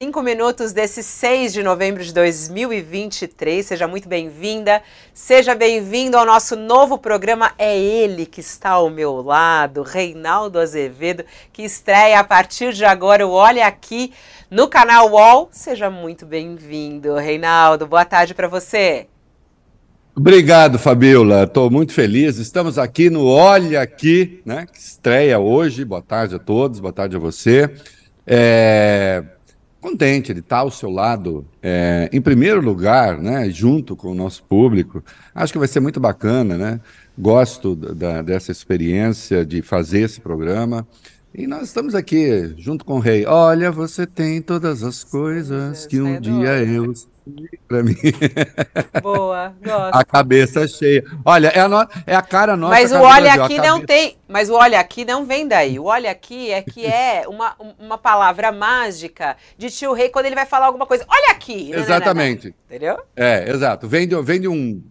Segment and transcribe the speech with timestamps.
[0.00, 3.66] Cinco minutos desse 6 de novembro de 2023.
[3.66, 4.80] Seja muito bem-vinda,
[5.12, 7.50] seja bem-vindo ao nosso novo programa.
[7.58, 13.26] É ele que está ao meu lado, Reinaldo Azevedo, que estreia a partir de agora
[13.26, 14.12] o Olha Aqui
[14.48, 15.48] no canal UOL.
[15.50, 17.84] Seja muito bem-vindo, Reinaldo.
[17.84, 19.08] Boa tarde para você.
[20.14, 21.42] Obrigado, Fabiola.
[21.42, 22.38] Estou muito feliz.
[22.38, 24.64] Estamos aqui no Olha Aqui, né?
[24.72, 25.84] Que estreia hoje.
[25.84, 27.68] Boa tarde a todos, boa tarde a você.
[28.24, 29.24] É
[29.80, 34.42] contente de estar ao seu lado, é, em primeiro lugar, né, junto com o nosso
[34.42, 35.02] público.
[35.34, 36.80] Acho que vai ser muito bacana, né?
[37.16, 40.86] Gosto da, dessa experiência de fazer esse programa.
[41.34, 43.26] E nós estamos aqui junto com o rei.
[43.26, 46.92] Olha, você tem todas as coisas que um dia eu
[47.66, 47.94] para mim.
[49.02, 49.96] Boa, gosto.
[49.96, 51.04] A cabeça cheia.
[51.24, 51.86] Olha, é a, no...
[52.06, 52.74] é a cara nossa.
[52.74, 53.62] Mas o olha aqui cabeça...
[53.62, 54.16] não tem.
[54.28, 55.78] Mas o olha aqui não vem daí.
[55.78, 60.34] O olha aqui é que é uma, uma palavra mágica de tio rei quando ele
[60.34, 61.04] vai falar alguma coisa.
[61.08, 61.72] Olha aqui!
[61.72, 62.54] Exatamente.
[62.66, 62.98] Entendeu?
[63.16, 63.88] É, exato.
[63.88, 64.82] Vem de, vem de um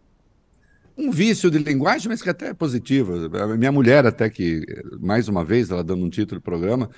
[0.98, 3.30] um vício de linguagem, mas que até é positivo.
[3.56, 4.66] minha mulher, até que,
[5.00, 6.90] mais uma vez, ela dando um título do programa,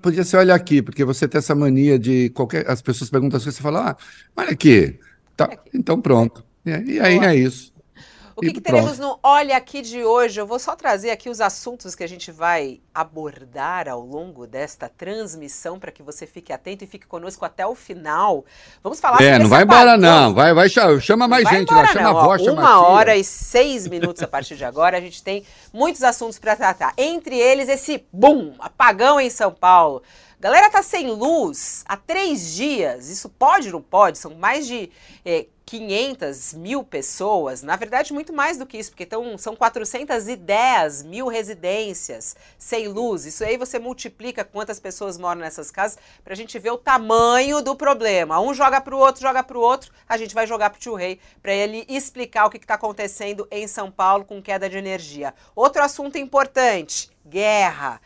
[0.00, 2.68] podia ser olha aqui, porque você tem essa mania de qualquer.
[2.70, 3.96] As pessoas perguntam as coisas, você fala, ah,
[4.36, 4.98] olha aqui.
[5.36, 6.44] Tá, então pronto.
[6.64, 7.71] E, e aí é isso.
[8.34, 10.40] O que, que teremos no Olha Aqui de hoje?
[10.40, 14.88] Eu vou só trazer aqui os assuntos que a gente vai abordar ao longo desta
[14.88, 18.44] transmissão para que você fique atento e fique conosco até o final.
[18.82, 22.24] Vamos falar é, não vai embora não, vai, vai chama mais gente lá, chama a
[22.24, 26.02] voz, chama Uma hora e seis minutos a partir de agora, a gente tem muitos
[26.02, 26.94] assuntos para tratar.
[26.96, 30.02] Entre eles esse boom, apagão em São Paulo.
[30.40, 33.08] Galera tá sem luz há três dias.
[33.08, 34.18] Isso pode ou não pode?
[34.18, 34.90] São mais de
[35.24, 41.02] é, 500 mil pessoas, na verdade muito mais do que isso, porque tão, são 410
[41.02, 43.24] mil residências sem luz.
[43.24, 47.62] Isso aí você multiplica quantas pessoas moram nessas casas para a gente ver o tamanho
[47.62, 48.38] do problema.
[48.38, 50.80] Um joga para o outro, joga para o outro, a gente vai jogar para o
[50.80, 54.76] tio Rei para ele explicar o que está acontecendo em São Paulo com queda de
[54.76, 55.32] energia.
[55.56, 57.98] Outro assunto importante: guerra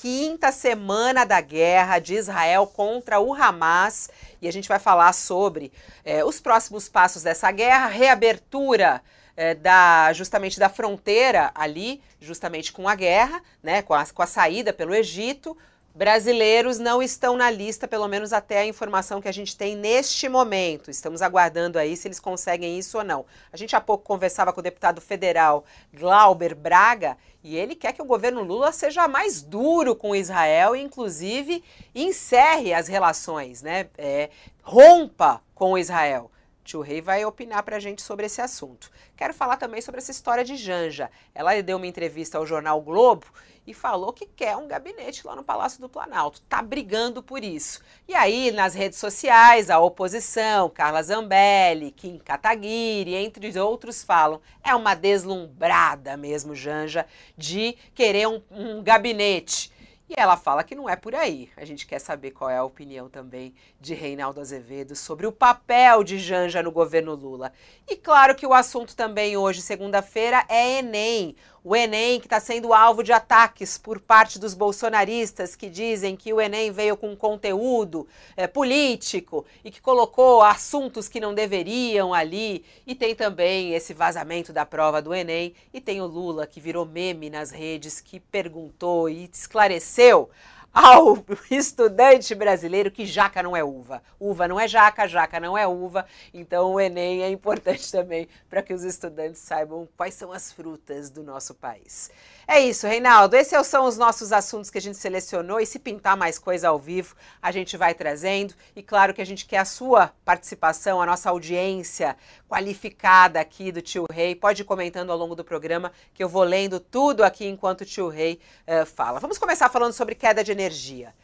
[0.00, 4.08] quinta semana da guerra de Israel contra o Hamas.
[4.40, 5.72] E a gente vai falar sobre
[6.04, 9.02] é, os próximos passos dessa guerra, reabertura
[9.36, 14.26] é, da justamente da fronteira ali, justamente com a guerra, né, com a, com a
[14.26, 15.56] saída pelo Egito,
[15.98, 20.28] brasileiros não estão na lista, pelo menos até a informação que a gente tem neste
[20.28, 20.92] momento.
[20.92, 23.26] Estamos aguardando aí se eles conseguem isso ou não.
[23.52, 28.00] A gente há pouco conversava com o deputado federal Glauber Braga e ele quer que
[28.00, 33.88] o governo Lula seja mais duro com Israel e, inclusive, encerre as relações, né?
[33.98, 34.30] É,
[34.62, 36.30] rompa com Israel.
[36.62, 38.88] Tio Rei vai opinar para a gente sobre esse assunto.
[39.16, 41.10] Quero falar também sobre essa história de Janja.
[41.34, 43.26] Ela deu uma entrevista ao jornal Globo
[43.68, 46.40] e falou que quer um gabinete lá no Palácio do Planalto.
[46.48, 47.82] Tá brigando por isso.
[48.08, 54.40] E aí, nas redes sociais, a oposição, Carla Zambelli, Kim Kataguiri, entre outros, falam.
[54.64, 57.04] É uma deslumbrada mesmo, Janja,
[57.36, 59.70] de querer um, um gabinete.
[60.08, 61.50] E ela fala que não é por aí.
[61.54, 66.02] A gente quer saber qual é a opinião também de Reinaldo Azevedo sobre o papel
[66.02, 67.52] de Janja no governo Lula.
[67.86, 71.36] E claro que o assunto também hoje, segunda-feira, é Enem.
[71.64, 76.32] O Enem que está sendo alvo de ataques por parte dos bolsonaristas que dizem que
[76.32, 82.64] o Enem veio com conteúdo é, político e que colocou assuntos que não deveriam ali.
[82.86, 85.54] E tem também esse vazamento da prova do Enem.
[85.74, 90.30] E tem o Lula que virou meme nas redes, que perguntou e esclareceu
[90.72, 94.02] ao estudante brasileiro que jaca não é uva.
[94.18, 96.06] Uva não é jaca, jaca não é uva.
[96.32, 101.10] Então o Enem é importante também para que os estudantes saibam quais são as frutas
[101.10, 102.10] do nosso país.
[102.50, 103.36] É isso, Reinaldo.
[103.36, 106.78] Esses são os nossos assuntos que a gente selecionou e se pintar mais coisa ao
[106.78, 108.54] vivo, a gente vai trazendo.
[108.74, 112.16] E claro que a gente quer a sua participação, a nossa audiência
[112.48, 114.34] qualificada aqui do Tio Rei.
[114.34, 117.84] Pode ir comentando ao longo do programa que eu vou lendo tudo aqui enquanto o
[117.84, 119.20] Tio Rei uh, fala.
[119.20, 121.14] Vamos começar falando sobre queda de energia.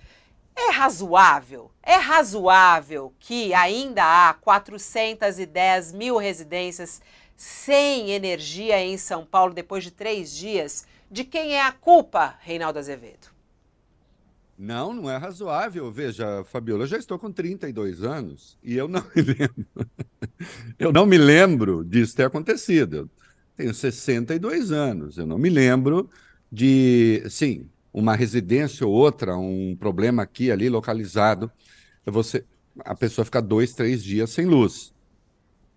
[0.55, 1.71] É razoável?
[1.83, 7.01] É razoável que ainda há 410 mil residências
[7.35, 10.87] sem energia em São Paulo depois de três dias?
[11.11, 13.29] De quem é a culpa, Reinaldo Azevedo?
[14.57, 15.91] Não, não é razoável.
[15.91, 19.67] Veja, Fabiola, eu já estou com 32 anos e eu não me lembro.
[20.79, 22.97] eu não me lembro disso ter acontecido.
[22.97, 23.11] Eu
[23.57, 25.19] tenho 62 anos.
[25.19, 26.09] Eu não me lembro
[26.51, 31.51] de, sim, uma residência ou outra, um problema aqui ali localizado,
[32.05, 32.45] você,
[32.81, 34.93] a pessoa fica dois, três dias sem luz.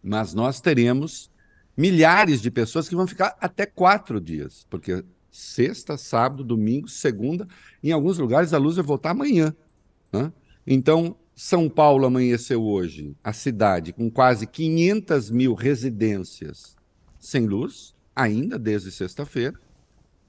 [0.04, 1.32] Mas nós teremos
[1.76, 5.04] milhares de pessoas que vão ficar até quatro dias, porque
[5.38, 7.48] sexta, sábado, domingo, segunda.
[7.84, 9.56] Em alguns lugares a luz vai voltar amanhã.
[10.12, 10.34] Né?
[10.66, 16.76] Então, São Paulo amanheceu hoje, a cidade, com quase 500 mil residências
[17.20, 19.60] sem luz, ainda desde sexta-feira.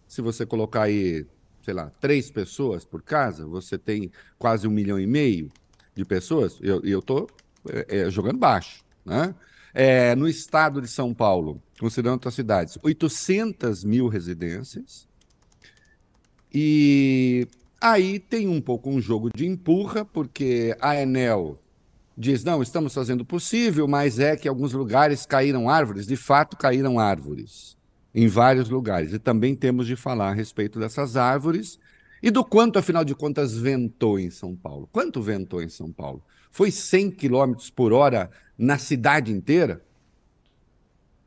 [0.06, 1.26] Se você colocar aí,
[1.62, 5.50] sei lá, três pessoas por casa, você tem quase um milhão e meio
[5.94, 6.58] de pessoas.
[6.60, 7.28] Eu estou
[7.70, 8.84] é, é, jogando baixo.
[9.06, 9.34] Né?
[9.72, 15.06] É, no estado de São Paulo, considerando outras cidades, 800 mil residências.
[16.52, 17.46] E
[17.80, 21.58] aí tem um pouco um jogo de empurra, porque a Enel
[22.16, 26.56] diz: não, estamos fazendo o possível, mas é que alguns lugares caíram árvores, de fato
[26.56, 27.76] caíram árvores,
[28.14, 29.12] em vários lugares.
[29.12, 31.78] E também temos de falar a respeito dessas árvores
[32.22, 34.88] e do quanto, afinal de contas, ventou em São Paulo.
[34.90, 36.22] Quanto ventou em São Paulo?
[36.50, 39.84] Foi 100 km por hora na cidade inteira?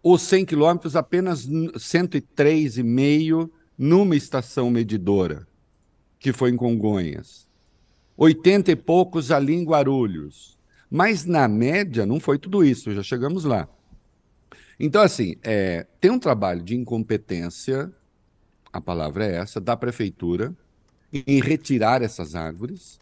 [0.04, 5.48] Ou 100 km apenas 103,5 numa estação medidora,
[6.20, 7.48] que foi em Congonhas?
[8.18, 10.60] 80 e poucos ali em Guarulhos.
[10.90, 13.68] Mas na média não foi tudo isso, já chegamos lá.
[14.80, 17.92] Então, assim, é, tem um trabalho de incompetência,
[18.74, 20.54] a palavra é essa, da prefeitura,
[21.14, 23.00] em retirar essas árvores.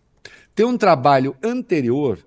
[0.53, 2.19] Tem um trabalho anterior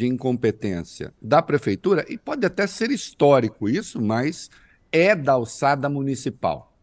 [0.00, 4.48] de incompetência da prefeitura, e pode até ser histórico isso, mas
[4.90, 6.74] é da alçada municipal,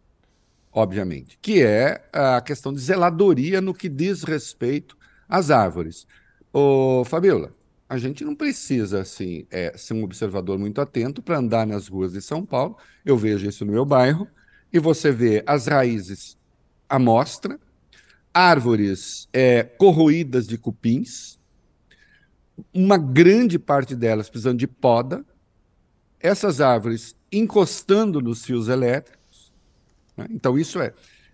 [0.71, 4.95] obviamente, que é a questão de zeladoria no que diz respeito
[5.27, 6.05] às árvores.
[6.53, 7.55] Ô, Fabiola,
[7.89, 12.13] a gente não precisa assim é, ser um observador muito atento para andar nas ruas
[12.13, 12.77] de São Paulo.
[13.03, 14.27] Eu vejo isso no meu bairro
[14.71, 16.37] e você vê as raízes
[16.87, 17.59] à mostra,
[18.31, 21.36] árvores é, corroídas de cupins,
[22.73, 25.25] uma grande parte delas precisando de poda,
[26.19, 29.51] essas árvores encostando nos fios elétricos.
[30.15, 30.27] Né?
[30.31, 30.93] Então isso é,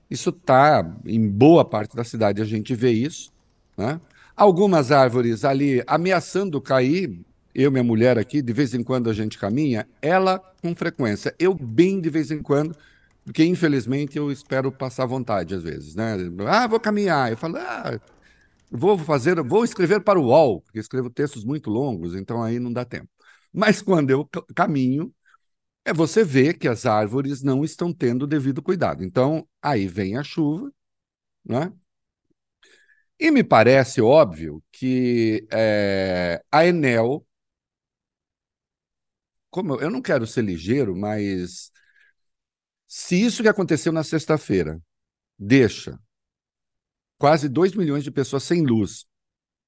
[0.10, 3.31] isso está em boa parte da cidade a gente vê isso,
[3.78, 4.00] né?
[4.36, 7.20] Algumas árvores ali ameaçando cair,
[7.54, 11.54] eu minha mulher aqui, de vez em quando a gente caminha, ela com frequência, eu
[11.54, 12.76] bem de vez em quando,
[13.24, 16.18] porque infelizmente eu espero passar vontade às vezes, né?
[16.48, 17.31] Ah, vou caminhar.
[17.31, 18.00] Eu falo, ah,
[18.74, 22.74] vou fazer, vou escrever para o UOL, porque escrevo textos muito longos, então aí não
[22.74, 23.10] dá tempo.
[23.54, 25.14] Mas quando eu caminho,
[25.86, 29.04] é você vê que as árvores não estão tendo o devido cuidado.
[29.04, 30.72] Então, aí vem a chuva,
[31.46, 31.74] né?
[33.20, 37.26] E me parece óbvio que é, a Enel,
[39.50, 41.72] como eu, eu não quero ser ligeiro, mas
[42.88, 44.81] se isso que aconteceu na sexta-feira
[45.38, 46.00] deixa
[47.24, 49.06] quase 2 milhões de pessoas sem luz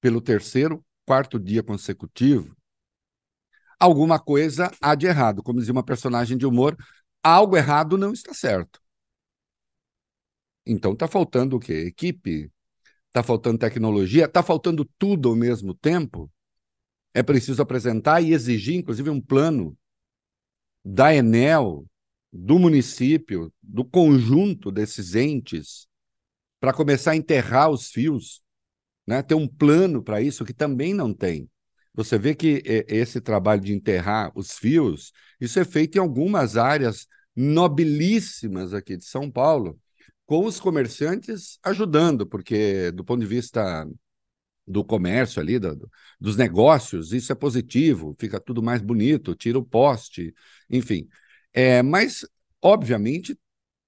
[0.01, 2.53] pelo terceiro, quarto dia consecutivo,
[3.79, 5.41] alguma coisa há de errado.
[5.41, 6.75] Como dizia uma personagem de humor,
[7.23, 8.81] algo errado não está certo.
[10.65, 11.85] Então está faltando o quê?
[11.87, 12.51] Equipe,
[13.07, 16.29] está faltando tecnologia, está faltando tudo ao mesmo tempo.
[17.13, 19.77] É preciso apresentar e exigir, inclusive, um plano
[20.83, 21.85] da Enel,
[22.33, 25.87] do município, do conjunto desses entes,
[26.59, 28.41] para começar a enterrar os fios,
[29.05, 29.21] né?
[29.21, 31.49] ter um plano para isso, que também não tem.
[31.93, 37.07] Você vê que esse trabalho de enterrar os fios, isso é feito em algumas áreas
[37.35, 39.79] nobilíssimas aqui de São Paulo,
[40.25, 43.87] com os comerciantes ajudando, porque do ponto de vista
[44.67, 45.89] do comércio ali, do,
[46.19, 50.33] dos negócios, isso é positivo, fica tudo mais bonito, tira o poste,
[50.69, 51.07] enfim.
[51.53, 52.27] É, mas,
[52.61, 53.37] obviamente,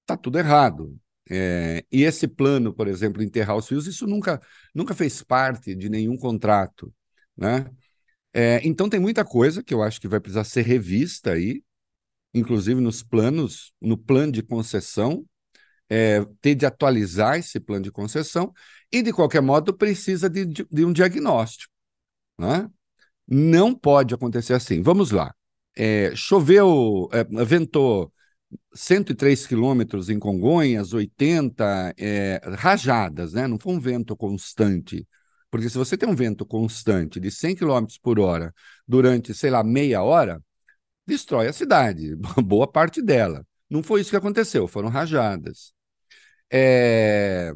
[0.02, 0.98] está tudo errado.
[1.30, 4.42] É, e esse plano, por exemplo, enterrar os fios, isso nunca,
[4.74, 6.94] nunca fez parte de nenhum contrato.
[7.36, 7.70] Né?
[8.34, 11.64] É, então tem muita coisa que eu acho que vai precisar ser revista aí,
[12.34, 15.26] inclusive nos planos, no plano de concessão,
[15.90, 18.54] é, ter de atualizar esse plano de concessão
[18.92, 21.74] e, de qualquer modo, precisa de, de, um diagnóstico.
[22.38, 22.70] Né?
[23.28, 24.82] Não pode acontecer assim.
[24.82, 25.34] Vamos lá.
[25.76, 28.12] É, choveu, é, ventou
[28.74, 33.48] 103 quilômetros em Congonhas, 80 é, rajadas, né?
[33.48, 35.08] não foi um vento constante.
[35.50, 38.54] Porque se você tem um vento constante de 100 km por hora
[38.88, 40.42] durante, sei lá, meia hora,
[41.06, 43.46] destrói a cidade, boa parte dela.
[43.70, 45.74] Não foi isso que aconteceu, foram rajadas.
[46.52, 47.52] É...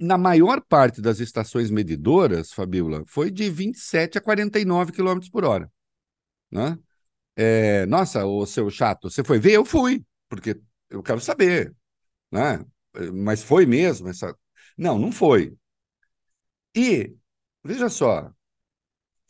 [0.00, 5.70] na maior parte das estações medidoras, Fabíola, foi de 27 a 49 km por hora.
[6.50, 6.78] Né?
[7.40, 7.86] É...
[7.86, 9.52] Nossa, o seu chato, você foi ver?
[9.52, 11.74] Eu fui, porque eu quero saber.
[12.32, 12.64] Né?
[13.14, 14.08] Mas foi mesmo?
[14.08, 14.36] Essa...
[14.78, 15.56] Não, não foi.
[16.74, 17.14] E,
[17.64, 18.32] veja só,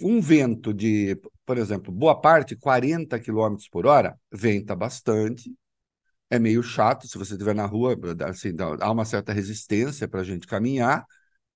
[0.01, 5.55] um vento de, por exemplo, boa parte, 40 km por hora, venta bastante,
[6.31, 7.97] é meio chato se você estiver na rua,
[8.29, 8.51] assim,
[8.81, 11.07] há uma certa resistência para a gente caminhar,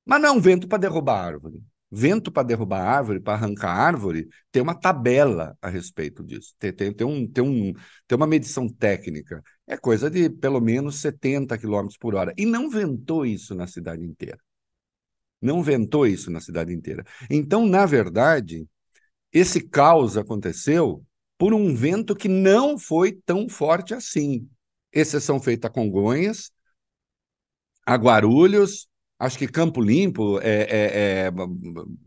[0.04, 1.62] mas não é um vento para derrubar a árvore.
[1.96, 6.54] Vento para derrubar árvore, para arrancar árvore, tem uma tabela a respeito disso.
[6.58, 7.72] Tem, tem, tem, um, tem, um,
[8.06, 9.42] tem uma medição técnica.
[9.66, 12.34] É coisa de pelo menos 70 km por hora.
[12.36, 14.38] E não ventou isso na cidade inteira.
[15.40, 17.04] Não ventou isso na cidade inteira.
[17.30, 18.66] Então, na verdade,
[19.32, 21.04] esse caos aconteceu
[21.38, 24.48] por um vento que não foi tão forte assim.
[24.92, 26.50] Exceção feita a Congonhas,
[27.86, 28.88] a Guarulhos,
[29.24, 31.32] Acho que Campo Limpo é, é, é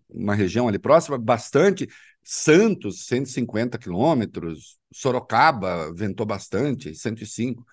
[0.08, 1.90] uma região ali próxima, bastante.
[2.24, 4.78] Santos, 150 quilômetros.
[4.94, 7.66] Sorocaba ventou bastante, 105.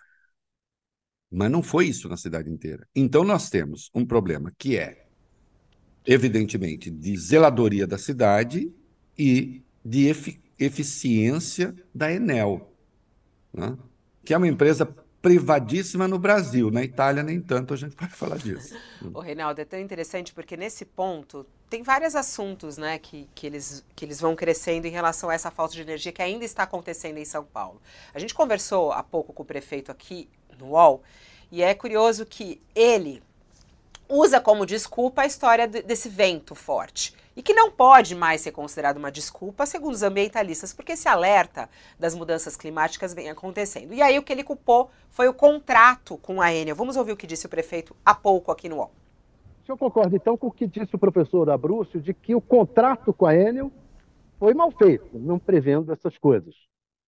[1.30, 2.88] Mas não foi isso na cidade inteira.
[2.96, 5.06] Então nós temos um problema que é,
[6.06, 8.72] evidentemente, de zeladoria da cidade
[9.18, 12.72] e de efic eficiência da Enel,
[13.52, 13.76] né?
[14.24, 14.86] que é uma empresa
[15.24, 16.70] privadíssima no Brasil.
[16.70, 18.76] Na Itália, nem tanto, a gente pode falar disso.
[19.14, 23.82] O Reinaldo, é tão interessante porque nesse ponto tem vários assuntos né, que, que, eles,
[23.96, 27.16] que eles vão crescendo em relação a essa falta de energia que ainda está acontecendo
[27.16, 27.80] em São Paulo.
[28.14, 30.28] A gente conversou há pouco com o prefeito aqui
[30.58, 31.02] no UOL
[31.50, 33.22] e é curioso que ele
[34.06, 38.96] usa como desculpa a história desse vento forte e que não pode mais ser considerado
[38.96, 43.92] uma desculpa, segundo os ambientalistas, porque esse alerta das mudanças climáticas vem acontecendo.
[43.92, 46.76] E aí o que ele culpou foi o contrato com a Enel.
[46.76, 48.90] Vamos ouvir o que disse o prefeito há pouco aqui no UOL.
[49.62, 53.12] O senhor concorda então com o que disse o professor Abrúcio de que o contrato
[53.12, 53.72] com a Enel
[54.38, 56.54] foi mal feito, não prevendo essas coisas?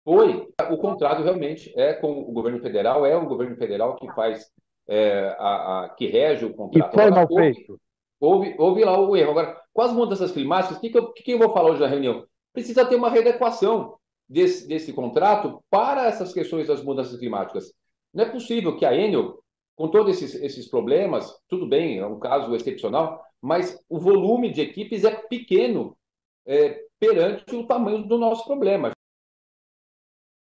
[0.03, 0.49] Foi.
[0.71, 4.51] O contrato realmente é com o governo federal, é o governo federal que faz,
[4.87, 6.91] é, a, a, que rege o contrato.
[6.91, 7.79] E foi mal feito.
[8.19, 9.31] Houve, houve lá o erro.
[9.31, 11.81] Agora, com as mudanças climáticas, o que, que, eu, que, que eu vou falar hoje
[11.81, 12.25] na reunião?
[12.53, 13.97] Precisa ter uma readequação
[14.27, 17.73] desse, desse contrato para essas questões das mudanças climáticas.
[18.13, 19.41] Não é possível que a Enel,
[19.75, 24.61] com todos esses, esses problemas, tudo bem, é um caso excepcional, mas o volume de
[24.61, 25.97] equipes é pequeno
[26.45, 28.91] é, perante o tamanho do nosso problema.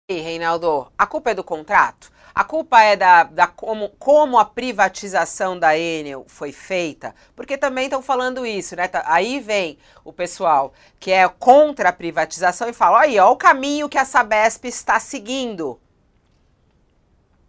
[0.08, 2.12] E Reinaldo, a culpa é do contrato?
[2.36, 7.16] A culpa é da, da como, como a privatização da Enel foi feita?
[7.34, 8.90] Porque também estão falando isso, né?
[8.90, 13.38] Tá, aí vem o pessoal que é contra a privatização e fala: aí, ó, o
[13.38, 15.80] caminho que a Sabesp está seguindo.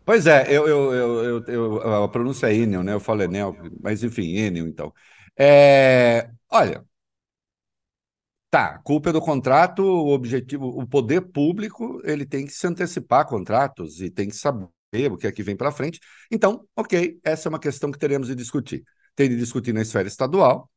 [0.05, 2.93] Pois é, eu, eu, eu, a pronúncia é Enel, né?
[2.93, 4.93] Eu falo Enel, mas enfim, Enel, então.
[5.37, 6.85] É, olha,
[8.51, 13.21] Tá, culpa é do contrato, o objetivo, o poder público, ele tem que se antecipar
[13.21, 14.69] a contratos e tem que saber
[15.13, 16.01] o que é que vem para frente.
[16.31, 18.85] Então, ok, essa é uma questão que teremos de discutir.
[19.15, 20.71] Tem de discutir na esfera estadual,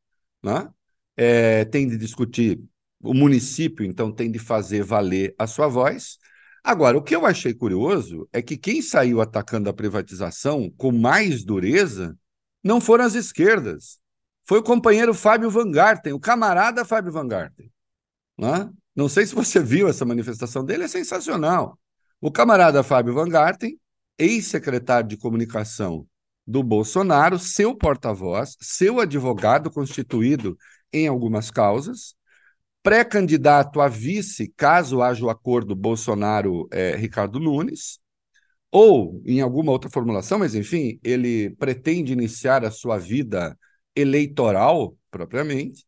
[0.43, 0.69] né?
[1.15, 2.61] É, tem de discutir
[3.01, 6.17] o município, então tem de fazer valer a sua voz.
[6.63, 11.43] Agora, o que eu achei curioso é que quem saiu atacando a privatização com mais
[11.43, 12.17] dureza
[12.63, 13.99] não foram as esquerdas.
[14.45, 17.71] Foi o companheiro Fábio Van Garten, o camarada Fábio Van Garten.
[18.37, 18.69] Né?
[18.95, 21.77] Não sei se você viu essa manifestação dele, é sensacional.
[22.19, 23.79] O camarada Fábio Van Garten
[24.19, 26.05] ex-secretário de comunicação
[26.45, 30.57] do Bolsonaro, seu porta-voz, seu advogado constituído
[30.91, 32.15] em algumas causas,
[32.83, 37.99] pré-candidato a vice, caso haja o acordo Bolsonaro-Ricardo Nunes,
[38.71, 43.57] ou em alguma outra formulação, mas enfim, ele pretende iniciar a sua vida
[43.95, 45.85] eleitoral propriamente,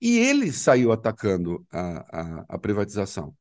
[0.00, 3.34] e ele saiu atacando a, a, a privatização,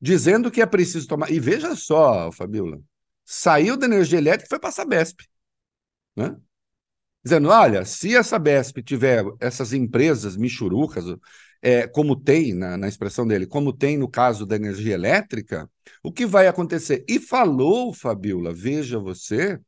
[0.00, 1.30] dizendo que é preciso tomar.
[1.30, 2.80] E veja só, Fabiola,
[3.26, 5.20] saiu da energia elétrica e foi para a Sabesp.
[6.14, 6.34] Né?
[7.22, 11.04] Dizendo, olha, se a Sabesp tiver essas empresas michurucas,
[11.60, 15.68] é, como tem na, na expressão dele, como tem no caso da energia elétrica,
[16.02, 17.04] o que vai acontecer?
[17.08, 19.58] E falou, Fabiola, veja você,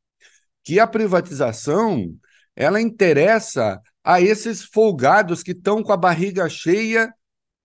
[0.62, 2.16] que a privatização
[2.54, 7.12] ela interessa a esses folgados que estão com a barriga cheia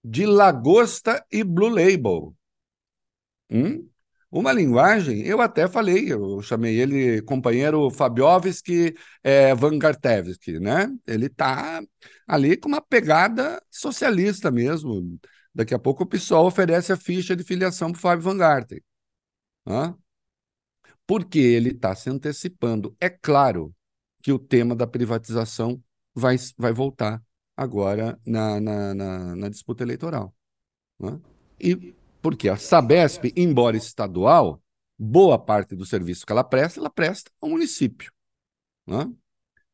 [0.03, 2.35] de lagosta e blue label.
[3.49, 3.87] Hum?
[4.35, 10.91] Uma linguagem, eu até falei, eu chamei ele companheiro Fabiovski é, Vangartevski, né?
[11.05, 11.79] Ele está
[12.27, 15.19] ali com uma pegada socialista mesmo.
[15.53, 18.81] Daqui a pouco o PSOL oferece a ficha de filiação para o Fábio Van Garten.
[19.67, 19.93] Né?
[21.05, 22.95] Porque ele está se antecipando.
[22.99, 23.71] É claro
[24.23, 25.79] que o tema da privatização
[26.15, 27.21] vai, vai voltar
[27.55, 30.33] agora na, na, na, na disputa eleitoral.
[31.59, 31.93] E
[32.23, 34.63] porque a Sabesp, embora estadual,
[34.97, 38.13] boa parte do serviço que ela presta, ela presta ao município.
[38.87, 39.11] Né?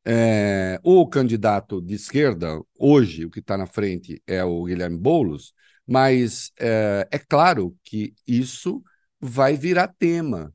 [0.04, 5.54] É, o candidato de esquerda, hoje, o que está na frente é o Guilherme Boulos,
[5.86, 8.84] mas é, é claro que isso
[9.22, 10.52] vai virar tema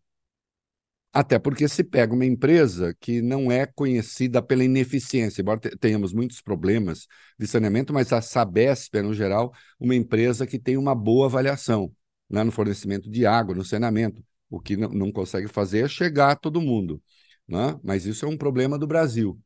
[1.15, 6.41] Até porque se pega uma empresa que não é conhecida pela ineficiência, embora tenhamos muitos
[6.41, 7.07] problemas
[7.39, 11.95] de saneamento, mas a Sabesp é, no geral, uma empresa que tem uma boa avaliação
[12.29, 14.25] né, no fornecimento de água, no saneamento.
[14.51, 17.01] O que não, consegue fazer é chegar a todo mundo.
[17.47, 17.79] Né?
[17.85, 19.41] Mas isso é um problema do Brasil.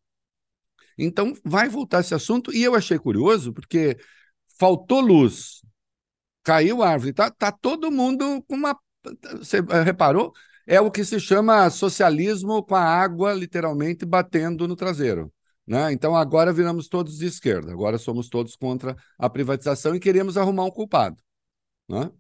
[0.96, 3.98] Então, vai voltar esse assunto, e eu achei curioso, porque
[4.58, 5.62] faltou luz,
[6.42, 8.78] caiu árvore, tá, tá todo mundo com uma.
[9.36, 10.32] Você reparou?
[10.70, 15.32] É o que se chama socialismo com a água literalmente batendo no traseiro.
[15.66, 15.92] Né?
[15.92, 20.64] Então agora viramos todos de esquerda, agora somos todos contra a privatização e queremos arrumar
[20.64, 21.16] um culpado.
[21.88, 22.10] Né?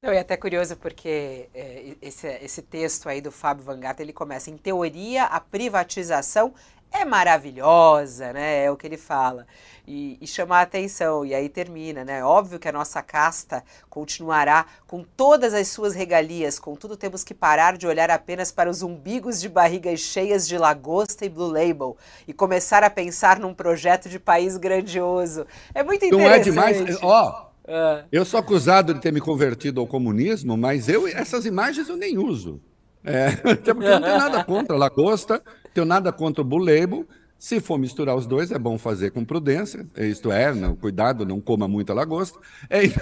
[0.00, 4.50] Não, é até curioso porque é, esse, esse texto aí do Fábio Vangata, ele começa,
[4.50, 6.54] em teoria, a privatização
[6.92, 8.64] é maravilhosa, né?
[8.64, 9.46] É o que ele fala.
[9.86, 11.24] E, e chamar a atenção.
[11.24, 12.22] E aí termina, né?
[12.24, 17.76] Óbvio que a nossa casta continuará com todas as suas regalias, contudo temos que parar
[17.76, 21.96] de olhar apenas para os umbigos de barrigas cheias de lagosta e Blue Label
[22.28, 25.46] e começar a pensar num projeto de país grandioso.
[25.74, 26.50] É muito interessante.
[26.50, 26.98] Não é demais?
[27.02, 31.88] Ó, oh, eu sou acusado de ter me convertido ao comunismo, mas eu essas imagens
[31.88, 32.60] eu nem uso.
[33.04, 35.42] É, porque não tenho nada contra a lagosta,
[35.72, 37.06] tenho nada contra o Label.
[37.38, 39.84] Se for misturar os dois, é bom fazer com prudência.
[39.96, 42.38] Isto é, não, cuidado, não coma muita lagosta.
[42.70, 42.82] É...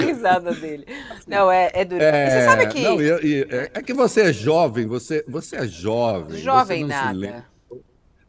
[0.00, 0.86] risada dele.
[1.26, 2.02] Não, é, é duro.
[2.02, 2.82] É, você sabe que.
[2.82, 6.38] Não, é, é, que você é jovem, você, você é jovem.
[6.38, 7.46] Jovem nada.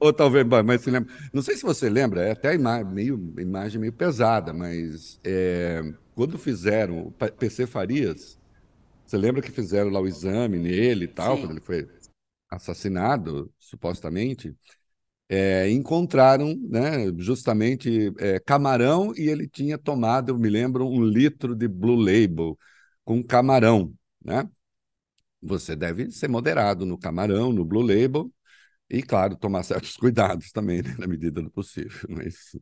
[0.03, 1.13] Ou talvez, mas se lembra.
[1.31, 5.81] Não sei se você lembra, é até ima meio, imagem meio pesada, mas é,
[6.13, 8.37] quando fizeram o PC Farias,
[9.05, 11.43] você lembra que fizeram lá o exame nele e tal, Sim.
[11.43, 11.87] quando ele foi
[12.49, 14.53] assassinado, supostamente?
[15.29, 21.55] É, encontraram né, justamente é, camarão e ele tinha tomado, eu me lembro, um litro
[21.55, 22.59] de Blue Label
[23.05, 23.93] com camarão.
[24.21, 24.49] Né?
[25.41, 28.29] Você deve ser moderado no camarão, no Blue Label,
[28.93, 32.07] e, claro, tomar certos cuidados também, né, na medida do possível.
[32.09, 32.55] Mas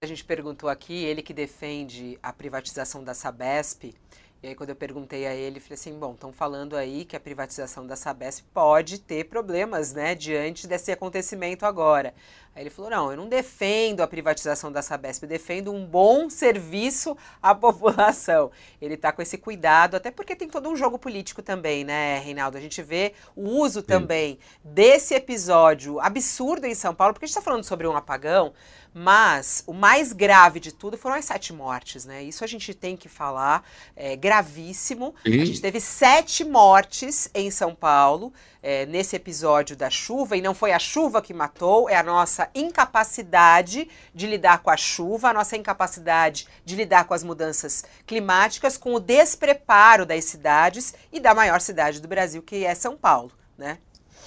[0.00, 3.94] a gente perguntou aqui, ele que defende a privatização da Sabesp,
[4.42, 7.20] e aí quando eu perguntei a ele, falei assim, bom, estão falando aí que a
[7.20, 12.14] privatização da Sabesp pode ter problemas, né, diante desse acontecimento agora.
[12.54, 16.30] Aí ele falou, não, eu não defendo a privatização da Sabesp, eu defendo um bom
[16.30, 18.50] serviço à população.
[18.80, 22.56] Ele está com esse cuidado, até porque tem todo um jogo político também, né, Reinaldo?
[22.56, 23.86] A gente vê o uso Sim.
[23.86, 28.52] também desse episódio absurdo em São Paulo, porque a gente está falando sobre um apagão,
[28.94, 32.22] mas o mais grave de tudo foram as sete mortes, né?
[32.22, 35.12] Isso a gente tem que falar, é gravíssimo.
[35.26, 38.32] A gente teve sete mortes em São Paulo
[38.64, 42.48] é, nesse episódio da chuva, e não foi a chuva que matou, é a nossa
[42.54, 48.78] incapacidade de lidar com a chuva, a nossa incapacidade de lidar com as mudanças climáticas,
[48.78, 53.30] com o despreparo das cidades e da maior cidade do Brasil, que é São Paulo,
[53.58, 53.78] né?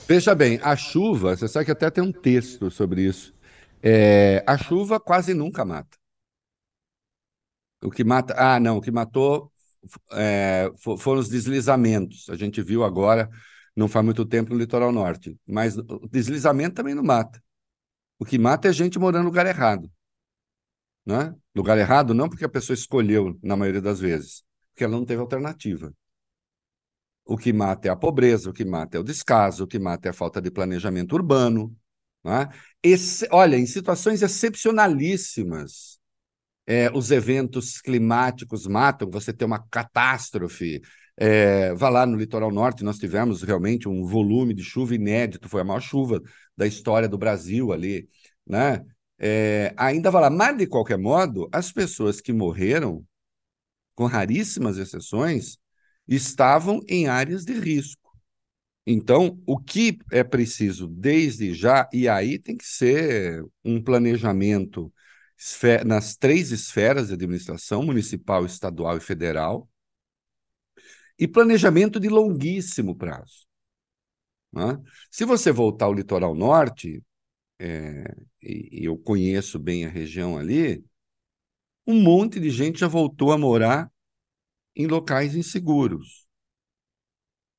[0.08, 3.36] Veja bem, a chuva, você sabe que até tem um texto sobre isso
[3.82, 5.97] é, a chuva quase nunca mata.
[7.82, 8.34] O que mata.
[8.38, 9.52] Ah, não, o que matou
[10.12, 12.30] é, foram os deslizamentos.
[12.30, 13.30] A gente viu agora,
[13.78, 15.40] não faz muito tempo, no litoral norte.
[15.46, 17.42] Mas o deslizamento também não mata.
[18.18, 19.90] O que mata é gente morando no lugar errado.
[21.06, 21.34] Né?
[21.56, 25.22] Lugar errado não porque a pessoa escolheu, na maioria das vezes, porque ela não teve
[25.22, 25.94] alternativa.
[27.24, 30.08] O que mata é a pobreza, o que mata é o descaso, o que mata
[30.08, 31.76] é a falta de planejamento urbano,
[32.24, 32.50] né?
[32.82, 36.00] Esse, olha, em situações excepcionalíssimas,
[36.66, 40.82] é, os eventos climáticos matam, você tem uma catástrofe.
[41.19, 45.62] É, vá lá no litoral norte, nós tivemos realmente um volume de chuva inédito, foi
[45.62, 46.21] a maior chuva
[46.56, 48.08] da história do Brasil ali.
[48.45, 48.86] Né?
[49.17, 53.03] É, ainda vá lá, mas de qualquer modo, as pessoas que morreram,
[53.95, 55.58] com raríssimas exceções,
[56.08, 58.08] estavam em áreas de risco.
[58.86, 64.93] Então, o que é preciso desde já, e aí tem que ser um planejamento
[65.86, 69.67] nas três esferas de administração, municipal, estadual e federal,
[71.17, 73.47] e planejamento de longuíssimo prazo.
[74.51, 74.82] Né?
[75.12, 77.03] Se você voltar ao litoral norte,
[77.60, 80.84] é, e, e eu conheço bem a região ali,
[81.86, 83.91] um monte de gente já voltou a morar
[84.75, 86.27] em locais inseguros.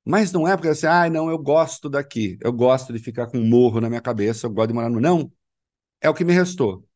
[0.05, 3.38] Mas não é porque assim, ah, não, eu gosto daqui, eu gosto de ficar com
[3.38, 5.01] um morro na minha cabeça, eu gosto de morar no.
[5.01, 5.31] Não,
[6.01, 6.87] é o que me restou.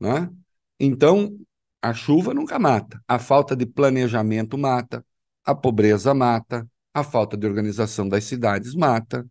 [0.00, 0.30] Né?
[0.78, 1.38] Então,
[1.82, 5.04] a chuva nunca mata, a falta de planejamento mata,
[5.44, 9.26] a pobreza mata, a falta de organização das cidades mata,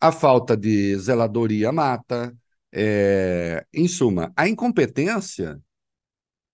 [0.00, 2.34] a falta de zeladoria mata.
[2.72, 3.64] É...
[3.72, 5.58] Em suma, a incompetência,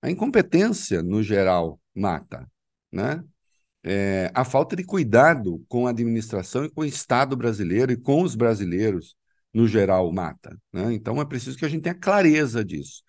[0.01, 2.49] a incompetência no geral mata,
[2.93, 3.23] né?
[3.87, 8.23] É, a falta de cuidado com a administração e com o Estado brasileiro e com
[8.23, 9.15] os brasileiros,
[9.53, 10.59] no geral, mata.
[10.73, 10.95] Né?
[10.95, 13.03] Então é preciso que a gente tenha clareza disso.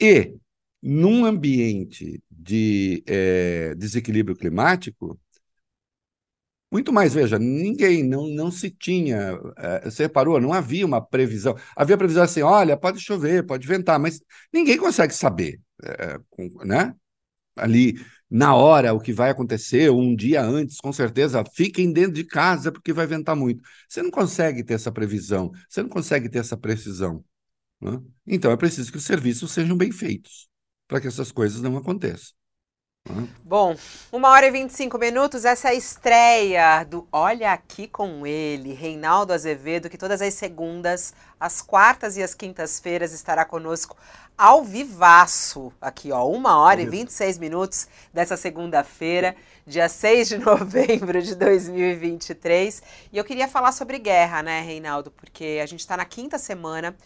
[0.00, 0.32] E,
[0.80, 5.18] num ambiente de é, desequilíbrio climático,
[6.70, 11.56] muito mais, veja, ninguém, não, não se tinha, é, você reparou, não havia uma previsão.
[11.76, 14.20] Havia previsão assim, olha, pode chover, pode ventar, mas
[14.52, 16.18] ninguém consegue saber, é,
[16.64, 16.94] né?
[17.56, 17.96] Ali
[18.30, 22.70] na hora o que vai acontecer, um dia antes, com certeza, fiquem dentro de casa
[22.70, 23.62] porque vai ventar muito.
[23.88, 27.24] Você não consegue ter essa previsão, você não consegue ter essa precisão.
[27.80, 28.00] Né?
[28.26, 30.48] Então é preciso que os serviços sejam bem feitos
[30.86, 32.39] para que essas coisas não aconteçam.
[33.42, 33.76] Bom,
[34.12, 39.32] uma hora e 25 minutos, essa é a estreia do Olha Aqui com ele, Reinaldo
[39.32, 43.96] Azevedo, que todas as segundas, as quartas e as quintas-feiras estará conosco
[44.38, 51.20] ao vivaço, aqui ó, uma hora e 26 minutos dessa segunda-feira, dia 6 de novembro
[51.20, 52.82] de 2023.
[53.12, 56.96] E eu queria falar sobre guerra, né, Reinaldo, porque a gente está na quinta semana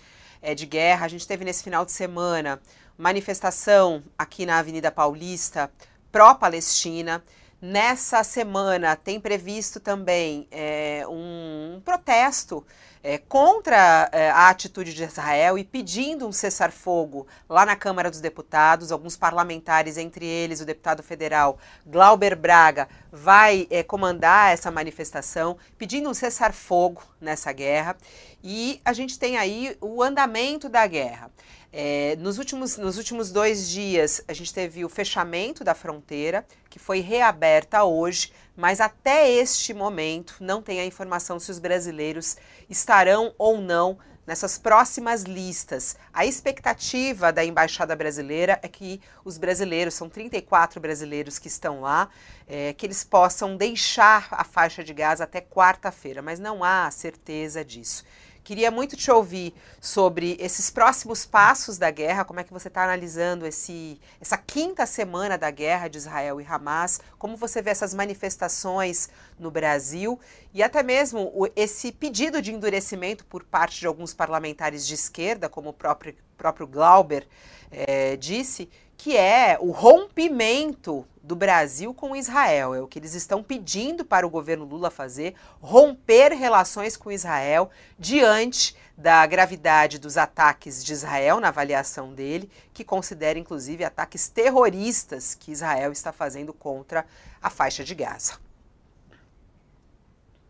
[0.40, 2.61] é, de guerra, a gente teve nesse final de semana
[2.97, 5.71] manifestação aqui na Avenida Paulista
[6.14, 7.24] pró-Palestina,
[7.66, 12.62] Nessa semana tem previsto também é, um, um, protesto
[13.03, 18.20] é, contra é, a atitude de Israel e pedindo um cessar-fogo lá na Câmara dos
[18.20, 18.92] Deputados.
[18.92, 26.11] Alguns parlamentares, entre eles o deputado federal Glauber Braga, vai é, comandar essa manifestação pedindo
[26.11, 27.96] um cessar-fogo nessa guerra.
[28.42, 31.31] E a gente tem aí o andamento da guerra.
[31.77, 36.79] É, nos, últimos, nos últimos dois dias, a gente teve o fechamento da fronteira, que
[36.79, 42.37] foi reaberta hoje, mas até este momento não tem a informação se os brasileiros
[42.71, 45.97] estarão ou não nessas próximas listas.
[46.13, 52.09] A expectativa da Embaixada Brasileira é que os brasileiros, são 34 brasileiros que estão lá,
[52.47, 57.65] é, que eles possam deixar a faixa de gás até quarta-feira, mas não há certeza
[57.65, 58.05] disso.
[58.44, 62.85] Queria muito te ouvir sobre esses próximos passos da guerra, como é que você está
[62.85, 67.94] analisando esse, essa quinta semana da guerra de Israel e Hamas, como você vê essas
[67.94, 70.20] manifestações no Brasil
[70.52, 75.48] e até mesmo o, esse pedido de endurecimento por parte de alguns parlamentares de esquerda,
[75.48, 77.26] como o próprio, próprio Glauber
[77.70, 78.68] é, disse,
[79.05, 82.75] que é o rompimento do Brasil com Israel.
[82.75, 87.69] É o que eles estão pedindo para o governo Lula fazer, romper relações com Israel
[87.99, 95.35] diante da gravidade dos ataques de Israel, na avaliação dele, que considera inclusive ataques terroristas
[95.35, 97.05] que Israel está fazendo contra
[97.43, 98.38] a faixa de Gaza.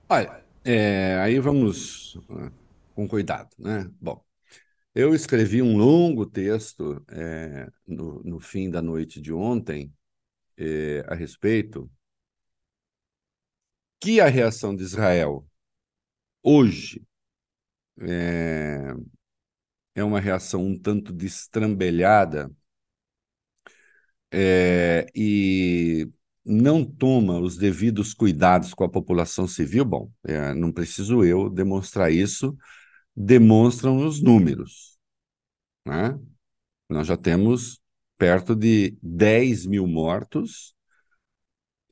[0.08, 2.52] Olha, é, aí vamos ah,
[2.94, 3.90] com cuidado, né?
[4.00, 4.23] Bom,
[4.94, 9.92] eu escrevi um longo texto é, no, no, fim da noite de ontem
[10.56, 11.90] é, a respeito
[14.00, 15.46] que a reação de Israel
[16.42, 17.02] hoje
[18.00, 18.94] é,
[19.94, 22.50] é uma reação um tanto destrambelhada
[24.32, 26.08] é, e
[26.44, 29.84] não toma os devidos cuidados com a população civil.
[29.84, 32.56] Bom, é, não preciso eu demonstrar isso
[33.16, 34.98] demonstram os números.
[35.86, 36.18] Né?
[36.88, 37.80] Nós já temos
[38.18, 40.74] perto de 10 mil mortos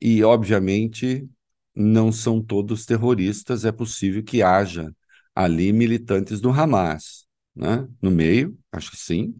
[0.01, 1.27] e, obviamente,
[1.75, 4.93] não são todos terroristas, é possível que haja
[5.35, 7.25] ali militantes do Hamas.
[7.55, 7.87] Né?
[8.01, 9.35] No meio, acho que sim.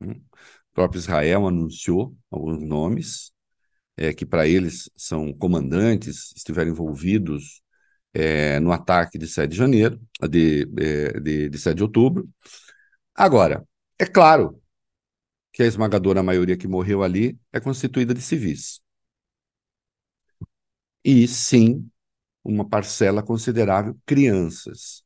[0.00, 0.14] Né?
[0.14, 3.32] O próprio Israel anunciou alguns nomes,
[3.96, 7.62] é, que para eles são comandantes, estiveram envolvidos
[8.18, 10.00] é, no ataque de 7 de janeiro,
[10.30, 12.26] de, é, de, de 7 de outubro.
[13.14, 13.66] Agora,
[13.98, 14.62] é claro
[15.52, 18.80] que a esmagadora maioria que morreu ali é constituída de civis.
[21.04, 21.88] E sim,
[22.42, 25.04] uma parcela considerável crianças.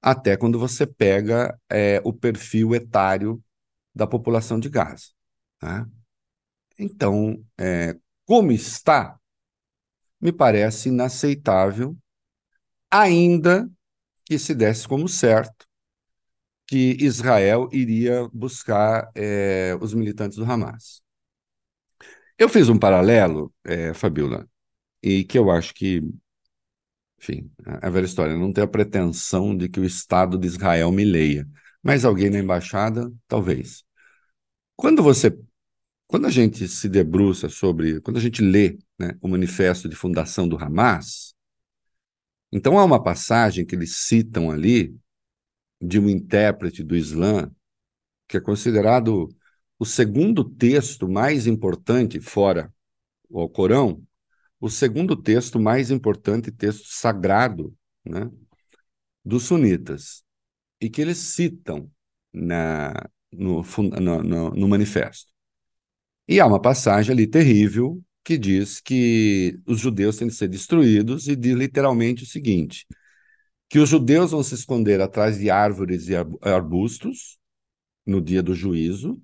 [0.00, 3.42] Até quando você pega é, o perfil etário
[3.94, 5.08] da população de Gaza.
[5.62, 5.86] Né?
[6.78, 9.18] Então, é, como está,
[10.20, 11.96] me parece inaceitável
[12.92, 13.68] ainda
[14.26, 15.66] que se desse como certo
[16.66, 21.02] que Israel iria buscar é, os militantes do Hamas.
[22.38, 24.48] Eu fiz um paralelo, é, Fabiola,
[25.02, 26.02] e que eu acho que,
[27.20, 31.04] enfim, a velha história, não tem a pretensão de que o Estado de Israel me
[31.04, 31.46] leia,
[31.82, 33.84] mas alguém na embaixada, talvez.
[34.76, 35.36] Quando você,
[36.06, 40.48] quando a gente se debruça sobre, quando a gente lê né, o manifesto de fundação
[40.48, 41.34] do Hamas,
[42.52, 44.94] então há uma passagem que eles citam ali
[45.80, 47.50] de um intérprete do Islã,
[48.28, 49.28] que é considerado
[49.78, 52.72] o segundo texto mais importante, fora
[53.28, 54.02] o Corão,
[54.60, 58.30] o segundo texto mais importante, texto sagrado, né,
[59.24, 60.22] dos sunitas,
[60.80, 61.90] e que eles citam
[62.32, 62.92] na,
[63.32, 63.62] no,
[64.00, 65.32] no, no, no manifesto.
[66.28, 71.28] E há uma passagem ali terrível que diz que os judeus têm de ser destruídos
[71.28, 72.86] e diz literalmente o seguinte:
[73.68, 77.38] que os judeus vão se esconder atrás de árvores e arbustos
[78.06, 79.20] no dia do juízo,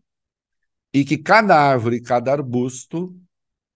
[0.92, 3.14] e que cada árvore e cada arbusto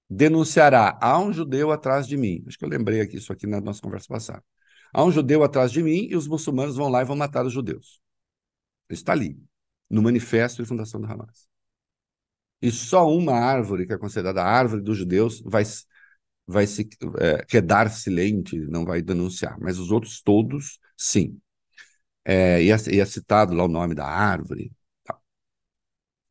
[0.08, 2.42] denunciará: há um judeu atrás de mim.
[2.46, 4.44] Acho que eu lembrei aqui isso aqui na nossa conversa passada.
[4.92, 7.52] Há um judeu atrás de mim e os muçulmanos vão lá e vão matar os
[7.52, 8.00] judeus.
[8.90, 9.38] Isso está ali,
[9.88, 11.51] no manifesto de fundação do Hamas.
[12.62, 15.64] E só uma árvore, que é considerada a árvore dos judeus, vai,
[16.46, 16.88] vai se
[17.20, 19.59] é, quedar silente, não vai denunciar.
[19.61, 21.40] Mas os outros todos, sim.
[22.25, 24.72] É, e, é, e é citado lá o nome da árvore.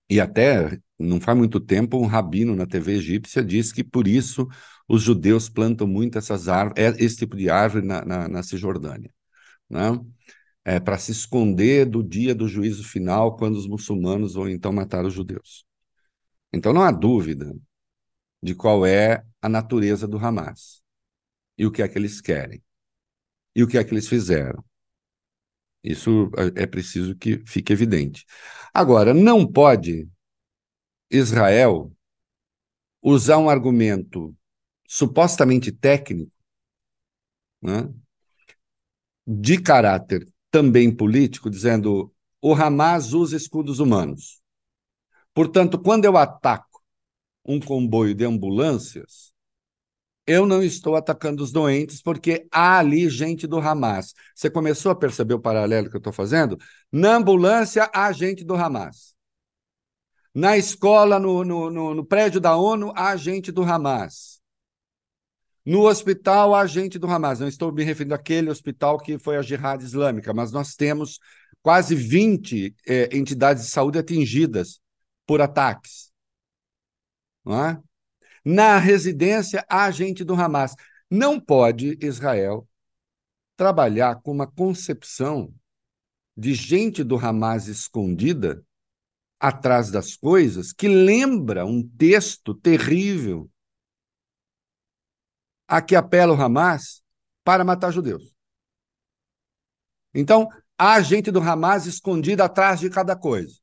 [0.10, 4.48] E até, não faz muito tempo, um rabino na TV egípcia disse que por isso
[4.88, 9.12] os judeus plantam muito essas árvores, é, esse tipo de árvore na, na, na Cisjordânia.
[9.70, 9.80] Né?
[10.66, 15.06] É, para se esconder do dia do juízo final, quando os muçulmanos vão então matar
[15.06, 15.66] os judeus.
[16.54, 17.56] Então não há dúvida
[18.42, 20.82] de qual é a natureza do Hamas
[21.58, 22.62] e o que é que eles querem
[23.56, 24.64] e o que é que eles fizeram.
[25.84, 28.26] Isso é, preciso que fique evidente.
[28.74, 30.08] Agora, não pode
[31.10, 31.92] Israel
[33.02, 34.36] usar um argumento
[34.88, 36.32] supostamente técnico,
[37.62, 37.92] né,
[39.26, 44.41] de caráter também político, dizendo o Hamas usa escudos humanos.
[45.34, 46.82] Portanto, quando eu ataco
[47.46, 49.32] um comboio de ambulâncias,
[50.28, 54.14] eu não estou atacando os doentes porque há ali gente do Hamas.
[54.36, 56.58] Você começou a perceber o paralelo que eu estou fazendo?
[56.92, 59.16] Na ambulância, há gente do Hamas.
[60.34, 64.40] Na escola, no, no, no, no prédio da ONU, há gente do Hamas.
[65.66, 67.40] No hospital, há gente do Hamas.
[67.40, 71.20] Não estou me referindo àquele hospital que foi a Jihad Islâmica, mas nós temos
[71.62, 74.80] quase 20 eh, entidades de saúde atingidas
[75.32, 76.12] por ataques.
[77.46, 77.82] Não é?
[78.44, 80.76] Na residência, há gente do Hamas.
[81.10, 82.68] Não pode Israel
[83.56, 85.56] trabalhar com uma concepção
[86.36, 88.62] de gente do Hamas escondida
[89.40, 93.50] atrás das coisas que lembra um texto terrível
[95.66, 97.02] a que apela o Hamas
[97.42, 98.36] para matar judeus.
[100.14, 103.62] Então, há gente do Hamas escondida atrás de cada coisa.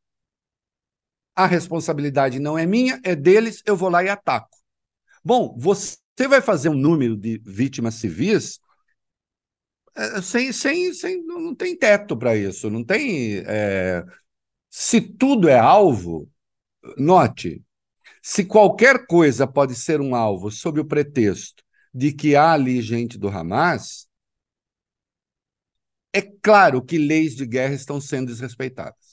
[1.39, 4.51] A responsabilidade não é minha, é deles, eu vou lá e ataco.
[5.25, 5.97] Bom, você
[6.29, 8.59] vai fazer um número de vítimas civis
[9.97, 13.39] é, sem, sem, sem, não tem teto para isso, não tem.
[13.47, 14.05] É,
[14.71, 16.31] se tudo é alvo,
[16.97, 17.63] note,
[18.23, 23.19] se qualquer coisa pode ser um alvo sob o pretexto de que há ali gente
[23.19, 24.09] do Hamas,
[26.13, 29.08] é claro que leis de guerra estão sendo desrespeitadas,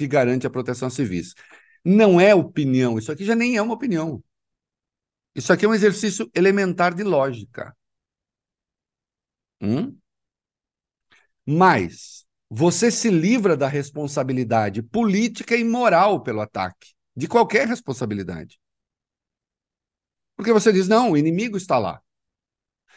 [0.00, 1.34] que garante a proteção civis.
[1.84, 4.24] Não é opinião, isso aqui já nem é uma opinião.
[5.34, 7.76] Isso aqui é um exercício elementar de lógica.
[9.60, 9.98] Hum?
[11.44, 18.58] Mas você se livra da responsabilidade política e moral pelo ataque, de qualquer responsabilidade.
[20.34, 22.00] Porque você diz: não, o inimigo está lá.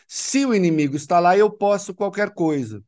[0.07, 2.81] Se o inimigo está lá, eu posso qualquer coisa.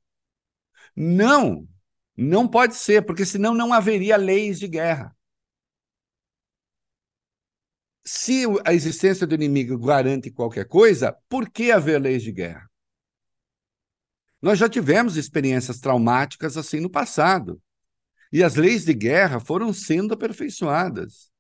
[0.96, 1.68] Não,
[2.16, 5.16] não pode ser, porque senão não haveria leis de guerra
[8.06, 12.70] se a existência do inimigo garante qualquer coisa, por que haver leis de guerra?
[14.40, 17.60] Nós já tivemos experiências traumáticas assim no passado.
[18.32, 21.32] E as leis de guerra foram sendo aperfeiçoadas.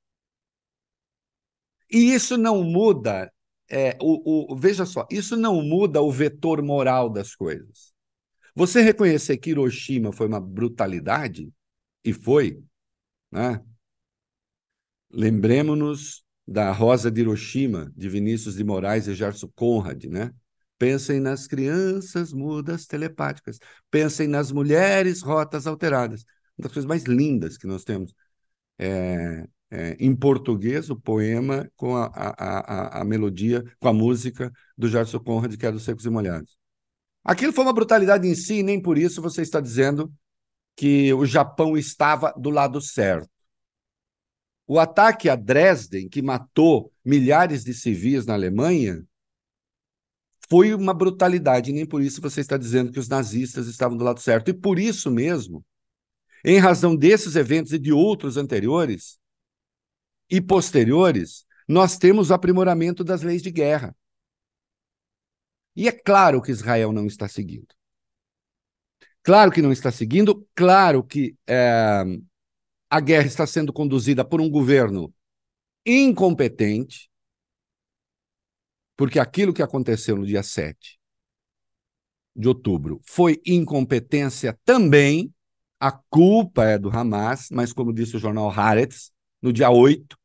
[1.92, 3.32] E isso não muda,
[3.70, 7.95] é, o, o, veja só, isso não muda o vetor moral das coisas.
[8.56, 11.52] Você reconhecer que Hiroshima foi uma brutalidade,
[12.06, 12.64] e foi,
[13.32, 13.62] né?
[15.12, 20.32] Lembremos-nos da Rosa de Hiroshima, de Vinícius de Moraes e Gerson Conrad, né?
[20.78, 23.60] Pensem nas crianças mudas telepáticas.
[23.90, 26.24] Pensem nas mulheres rotas alteradas.
[26.58, 28.14] Uma das coisas mais lindas que nós temos.
[28.78, 34.52] É, é, em português, o poema com a, a, a, a, melodia, com a música
[34.78, 36.58] do Gerson Conrad, que é dos Secos e Molhados.
[37.26, 40.14] Aquilo foi uma brutalidade em si, e nem por isso você está dizendo
[40.76, 43.28] que o Japão estava do lado certo.
[44.68, 49.04] O ataque a Dresden, que matou milhares de civis na Alemanha,
[50.48, 54.22] foi uma brutalidade, nem por isso você está dizendo que os nazistas estavam do lado
[54.22, 54.50] certo.
[54.50, 55.66] E por isso mesmo,
[56.44, 59.18] em razão desses eventos e de outros anteriores
[60.30, 63.96] e posteriores, nós temos o aprimoramento das leis de guerra.
[65.76, 67.68] E é claro que Israel não está seguindo.
[69.22, 72.04] Claro que não está seguindo, claro que é,
[72.90, 75.12] a guerra está sendo conduzida por um governo
[75.86, 77.10] incompetente,
[78.96, 81.00] porque aquilo que aconteceu no dia 7
[82.36, 85.34] de outubro foi incompetência também,
[85.80, 89.12] a culpa é do Hamas, mas como disse o jornal Haaretz,
[89.42, 90.18] no dia 8,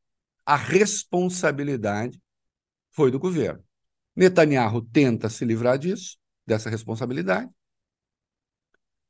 [0.44, 2.20] a responsabilidade
[2.92, 3.64] foi do governo.
[4.14, 7.50] Netanyahu tenta se livrar disso, dessa responsabilidade,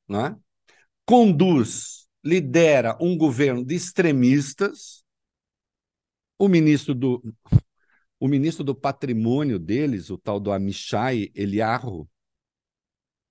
[0.07, 0.37] não é?
[1.07, 5.03] conduz, lidera um governo de extremistas.
[6.39, 7.21] O ministro do,
[8.19, 12.09] o ministro do patrimônio deles, o tal do Amishai Eliarro,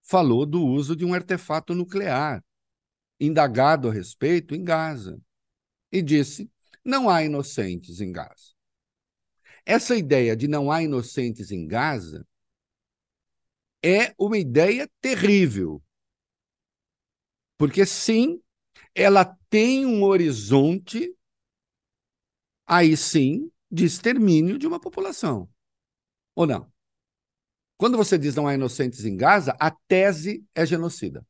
[0.03, 2.43] falou do uso de um artefato nuclear,
[3.19, 5.17] indagado a respeito em Gaza,
[5.91, 6.51] e disse:
[6.83, 8.58] não há inocentes em Gaza.
[9.69, 12.25] Essa ideia de não há inocentes em Gaza
[13.85, 15.79] é uma ideia terrível.
[17.55, 18.41] Porque, sim,
[18.95, 21.15] ela tem um horizonte,
[22.65, 25.47] aí sim, de extermínio de uma população.
[26.33, 26.67] Ou não?
[27.77, 31.23] Quando você diz não há inocentes em Gaza, a tese é genocida.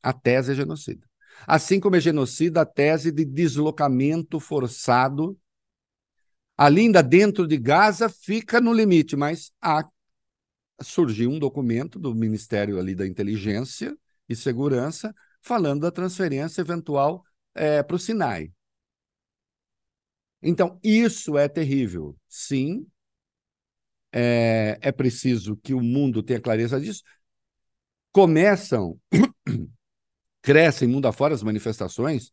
[0.00, 1.04] A tese é genocida.
[1.48, 5.36] Assim como é genocida a tese de deslocamento forçado.
[6.58, 9.88] Ali, ainda dentro de Gaza, fica no limite, mas há,
[10.82, 13.96] surgiu um documento do Ministério ali da Inteligência
[14.28, 18.52] e Segurança falando da transferência eventual é, para o Sinai.
[20.42, 22.16] Então, isso é terrível.
[22.28, 22.84] Sim,
[24.12, 27.04] é, é preciso que o mundo tenha clareza disso.
[28.10, 29.00] Começam,
[30.42, 32.32] crescem mundo afora as manifestações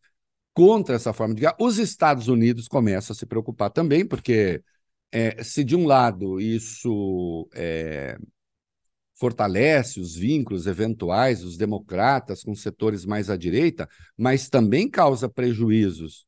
[0.56, 1.56] contra essa forma de guerra.
[1.60, 4.62] Os Estados Unidos começam a se preocupar também, porque
[5.12, 8.16] é, se de um lado isso é,
[9.12, 16.26] fortalece os vínculos eventuais dos democratas com setores mais à direita, mas também causa prejuízos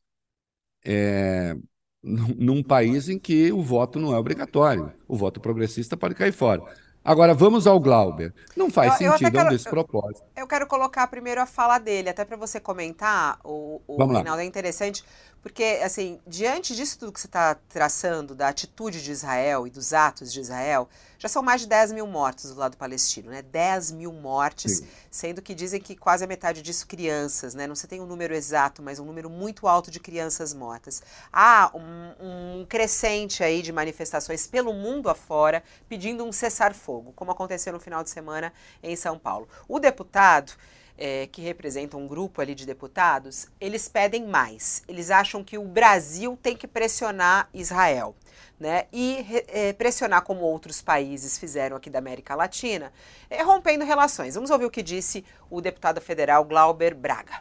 [0.85, 1.57] é,
[2.03, 4.93] num país em que o voto não é obrigatório.
[5.09, 6.62] O voto progressista pode cair fora.
[7.05, 8.35] Agora, vamos ao Glauber.
[8.57, 10.27] Não faz eu, sentido, eu é um despropósito.
[10.37, 14.43] Eu, eu, quero colocar primeiro a fala dele, até para você comentar, o, o Reinaldo,
[14.43, 15.03] é interessante,
[15.40, 19.92] porque, assim, diante disso tudo que você está traçando, da atitude de Israel e dos
[19.92, 23.42] atos de Israel, já são mais de 10 mil mortos do lado palestino, né?
[23.42, 24.88] 10 mil mortes, Sim.
[25.11, 27.66] sendo que dizem que quase a metade disso crianças, né?
[27.66, 31.03] Não se tem um número exato, mas um número muito alto de crianças mortas.
[31.33, 37.72] Há um, um crescente aí de manifestações pelo mundo afora pedindo um cessar-fogo, como aconteceu
[37.72, 39.48] no final de semana em São Paulo.
[39.68, 40.53] O deputado
[40.99, 44.83] é, que representam um grupo ali de deputados, eles pedem mais.
[44.89, 48.15] Eles acham que o Brasil tem que pressionar Israel.
[48.61, 52.93] Né, e é, pressionar como outros países fizeram aqui da América Latina,
[53.31, 54.35] é, rompendo relações.
[54.35, 57.41] Vamos ouvir o que disse o deputado federal Glauber Braga.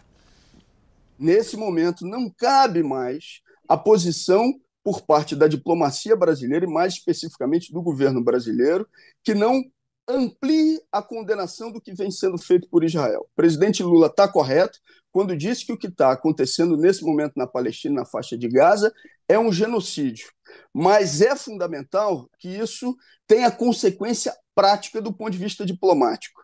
[1.17, 7.73] Nesse momento, não cabe mais a posição por parte da diplomacia brasileira e, mais especificamente,
[7.73, 8.87] do governo brasileiro,
[9.23, 9.63] que não
[10.07, 13.27] amplie a condenação do que vem sendo feito por Israel.
[13.31, 14.79] O presidente Lula está correto
[15.11, 18.93] quando disse que o que está acontecendo nesse momento na Palestina, na faixa de Gaza,
[19.27, 20.31] é um genocídio.
[20.73, 26.41] Mas é fundamental que isso tenha consequência prática do ponto de vista diplomático.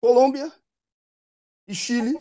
[0.00, 0.50] Colômbia
[1.68, 2.18] e Chile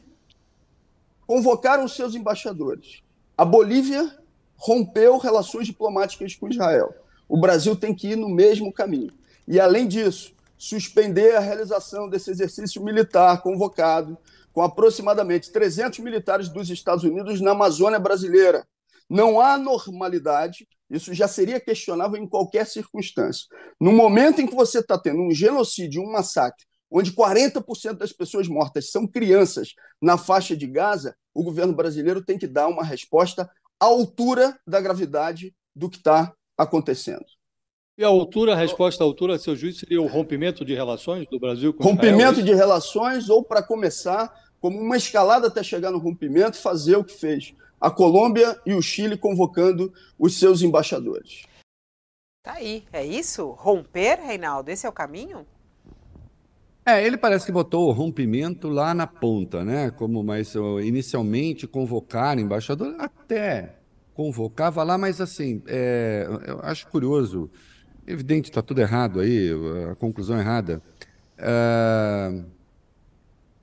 [1.25, 3.01] convocaram seus embaixadores.
[3.37, 4.17] A Bolívia
[4.55, 6.93] rompeu relações diplomáticas com Israel.
[7.27, 9.13] O Brasil tem que ir no mesmo caminho.
[9.47, 14.15] E, além disso, suspender a realização desse exercício militar convocado
[14.53, 18.63] com aproximadamente 300 militares dos Estados Unidos na Amazônia brasileira.
[19.09, 23.47] Não há normalidade, isso já seria questionável em qualquer circunstância.
[23.79, 28.47] No momento em que você está tendo um genocídio, um massacre, onde 40% das pessoas
[28.47, 33.49] mortas são crianças na faixa de Gaza, o governo brasileiro tem que dar uma resposta
[33.79, 37.25] à altura da gravidade do que está acontecendo.
[37.97, 41.39] E a altura, a resposta à altura, seu juízo, seria o rompimento de relações do
[41.39, 45.99] Brasil com Rompimento Israel, de relações, ou para começar, como uma escalada até chegar no
[45.99, 51.43] rompimento, fazer o que fez a Colômbia e o Chile convocando os seus embaixadores.
[52.43, 53.49] Tá aí, é isso?
[53.51, 54.69] Romper, Reinaldo?
[54.69, 55.45] Esse é o caminho?
[56.85, 59.91] É, ele parece que botou o rompimento lá na ponta, né?
[59.91, 63.75] Como, mas inicialmente convocar embaixador, até
[64.13, 67.49] convocava lá, mas assim, é, eu acho curioso
[68.05, 69.49] evidente, está tudo errado aí,
[69.91, 70.81] a conclusão errada.
[71.37, 72.43] É,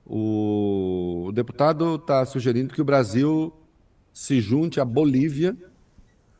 [0.05, 3.53] o, o deputado está sugerindo que o Brasil
[4.13, 5.55] se junte à Bolívia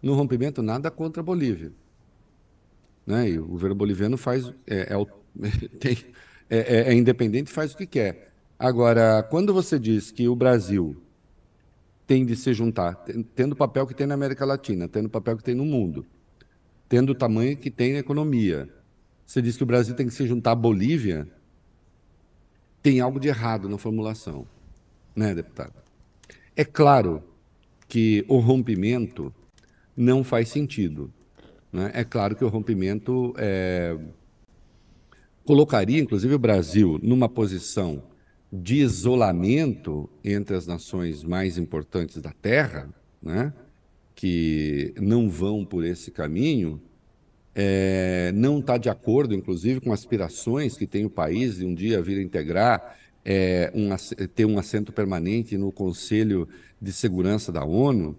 [0.02, 1.72] no rompimento, nada contra a Bolívia.
[3.06, 3.32] Né?
[3.32, 5.98] E o governo boliviano faz, é, é, tem,
[6.50, 8.32] é, é, é independente e faz o que quer.
[8.58, 11.02] Agora, quando você diz que o Brasil
[12.06, 12.96] tem de se juntar,
[13.36, 16.06] tendo o papel que tem na América Latina, tendo o papel que tem no mundo,
[16.90, 18.68] tendo o tamanho que tem na economia,
[19.26, 21.28] você diz que o Brasil tem que se juntar à Bolívia,
[22.82, 24.48] tem algo de errado na formulação,
[25.16, 25.74] né, deputado?
[26.56, 27.24] É claro
[27.88, 29.34] que o rompimento
[29.96, 31.14] não faz sentido.
[31.72, 31.92] Né?
[31.94, 33.96] É claro que o rompimento é...
[35.46, 38.02] colocaria, inclusive, o Brasil numa posição
[38.52, 42.90] de isolamento entre as nações mais importantes da Terra,
[43.22, 43.54] né?
[44.20, 46.82] Que não vão por esse caminho,
[47.56, 52.02] é, não está de acordo, inclusive, com aspirações que tem o país de um dia
[52.02, 53.88] vir a integrar, é, um,
[54.28, 56.50] ter um assento permanente no Conselho
[56.82, 58.18] de Segurança da ONU,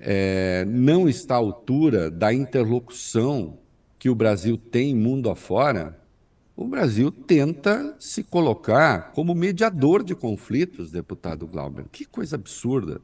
[0.00, 3.58] é, não está à altura da interlocução
[3.98, 6.00] que o Brasil tem mundo afora,
[6.56, 11.84] o Brasil tenta se colocar como mediador de conflitos, deputado Glauber.
[11.92, 13.02] Que coisa absurda.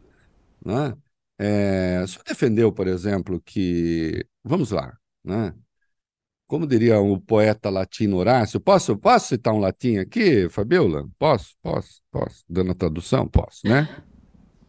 [0.64, 0.94] Né?
[0.94, 1.07] É,
[1.38, 4.26] o senhor defendeu, por exemplo, que.
[4.42, 4.96] Vamos lá.
[5.24, 5.54] Né?
[6.46, 11.06] Como diria o poeta latino Horácio, posso, posso citar um latim aqui, Fabiola?
[11.18, 12.42] Posso, posso, posso.
[12.48, 13.28] Dando a tradução?
[13.28, 14.02] Posso, né?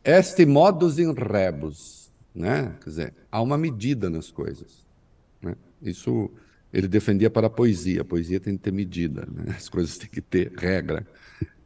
[0.03, 2.75] Este modus in rebus, né?
[2.83, 4.85] Quer dizer, há uma medida nas coisas.
[5.41, 5.55] Né?
[5.81, 6.29] Isso
[6.73, 8.01] ele defendia para a poesia.
[8.01, 9.53] A poesia tem que ter medida, né?
[9.55, 11.07] as coisas têm que ter regra.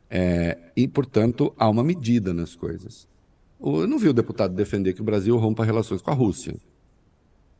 [0.09, 3.07] É, e, portanto, há uma medida nas coisas.
[3.59, 6.55] Eu não vi o deputado defender que o Brasil rompa relações com a Rússia.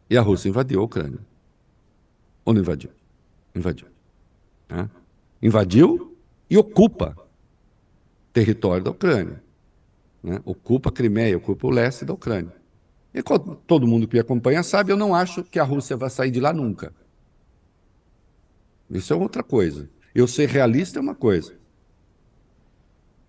[0.10, 1.20] E a Rússia invadiu a Ucrânia.
[2.46, 2.92] Ou não invadiu?
[3.56, 3.88] Invadiu.
[4.70, 4.90] Né?
[5.42, 6.18] Invadiu
[6.50, 7.16] e ocupa
[8.32, 9.42] território da Ucrânia.
[10.22, 10.42] Né?
[10.44, 12.54] Ocupa a Crimeia, ocupa o leste da Ucrânia.
[13.14, 13.22] E
[13.68, 16.40] todo mundo que me acompanha sabe, eu não acho que a Rússia vai sair de
[16.40, 16.92] lá nunca.
[18.90, 19.90] Isso é outra coisa.
[20.14, 21.56] Eu ser realista é uma coisa.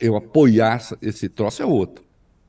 [0.01, 2.05] Eu apoiar esse troço é outra.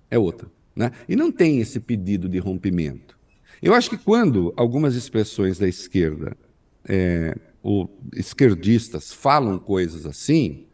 [0.09, 0.49] É outra.
[0.75, 0.91] Né?
[1.07, 3.17] E não tem esse pedido de rompimento.
[3.61, 6.35] Eu acho que quando algumas expressões da esquerda,
[6.87, 10.65] é, ou esquerdistas, falam coisas assim,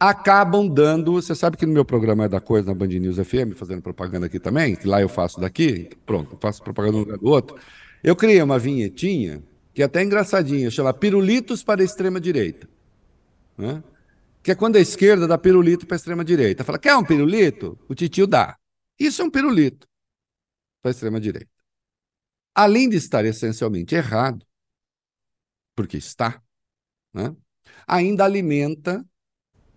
[0.00, 1.12] acabam dando.
[1.12, 4.26] Você sabe que no meu programa é da coisa na Band News FM, fazendo propaganda
[4.26, 7.56] aqui também, que lá eu faço daqui, pronto, faço propaganda no lugar do outro.
[8.02, 12.68] Eu criei uma vinhetinha que é até engraçadinha, chama Pirulitos para a extrema-direita.
[13.58, 13.82] Né?
[14.42, 16.62] Que é quando a esquerda dá pirulito para a extrema-direita.
[16.64, 17.78] Fala, quer um pirulito?
[17.88, 18.56] O titio dá.
[18.98, 19.88] Isso é um pirulito
[20.80, 21.50] para a extrema-direita.
[22.54, 24.46] Além de estar essencialmente errado,
[25.74, 26.40] porque está,
[27.12, 27.34] né?
[27.86, 29.04] ainda alimenta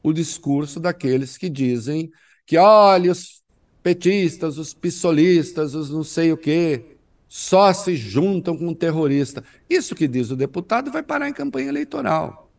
[0.03, 2.11] o discurso daqueles que dizem
[2.45, 3.43] que, olha, os
[3.81, 6.97] petistas, os pissolistas, os não sei o quê,
[7.27, 9.43] só se juntam com um terrorista.
[9.69, 12.51] Isso que diz o deputado vai parar em campanha eleitoral.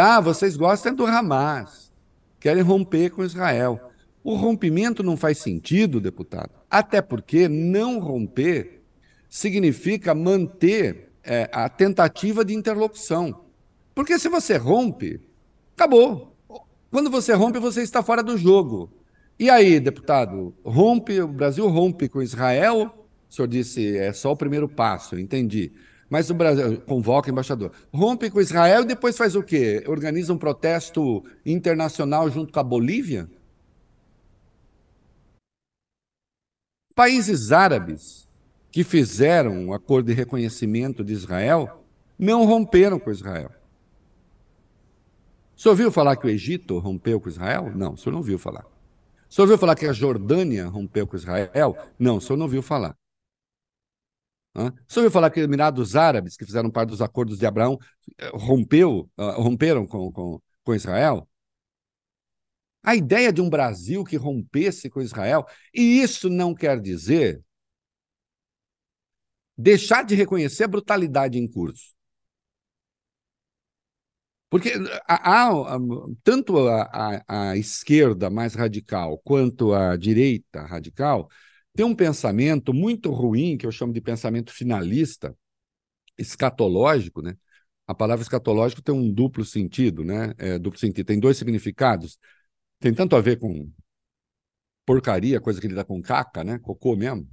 [0.00, 1.92] Ah, vocês gostam do Hamas,
[2.40, 3.92] querem romper com Israel.
[4.24, 8.82] O rompimento não faz sentido, deputado, até porque não romper
[9.28, 13.44] significa manter é, a tentativa de interlocução.
[13.94, 15.20] Porque se você rompe,
[15.76, 16.34] acabou.
[16.90, 18.90] Quando você rompe, você está fora do jogo.
[19.38, 23.04] E aí, deputado, rompe, o Brasil rompe com Israel
[23.34, 25.72] o senhor disse, é só o primeiro passo, entendi.
[26.08, 27.72] Mas o Brasil convoca o embaixador.
[27.92, 29.82] Rompe com Israel e depois faz o quê?
[29.88, 33.28] Organiza um protesto internacional junto com a Bolívia?
[36.94, 38.28] Países árabes
[38.70, 41.84] que fizeram um acordo de reconhecimento de Israel
[42.18, 43.50] não romperam com Israel.
[45.56, 47.72] O senhor ouviu falar que o Egito rompeu com Israel?
[47.74, 48.64] Não, o senhor não ouviu falar.
[49.28, 51.76] O senhor ouviu falar que a Jordânia rompeu com Israel?
[51.98, 52.96] Não, o senhor não ouviu falar.
[54.86, 57.76] Você ouviu falar que Emirados Árabes, que fizeram parte dos acordos de Abraão,
[58.16, 61.28] eh, rompeu, uh, romperam com, com, com Israel?
[62.84, 67.42] A ideia de um Brasil que rompesse com Israel, e isso não quer dizer
[69.56, 71.94] deixar de reconhecer a brutalidade em curso.
[74.50, 74.72] Porque
[75.08, 75.78] há, há,
[76.22, 76.82] tanto a,
[77.26, 81.28] a, a, esquerda mais radical quanto a direita radical
[81.74, 85.36] tem um pensamento muito ruim, que eu chamo de pensamento finalista,
[86.16, 87.36] escatológico, né?
[87.86, 90.32] A palavra escatológico tem um duplo sentido, né?
[90.38, 92.18] É, duplo sentido, tem dois significados.
[92.84, 93.72] Tem tanto a ver com
[94.84, 96.58] porcaria, coisa que lida com caca, né?
[96.58, 97.26] Cocô mesmo,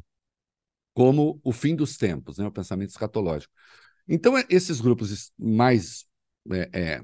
[0.93, 2.47] como o fim dos tempos, né?
[2.47, 3.53] O pensamento escatológico.
[4.07, 6.05] Então, é, esses grupos mais
[6.53, 7.01] é, é,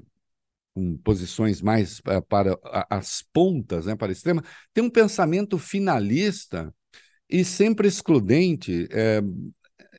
[0.72, 4.42] com posições mais é, para as pontas, né, para a extrema,
[4.72, 6.74] tem um pensamento finalista
[7.28, 9.20] e sempre excludente, é,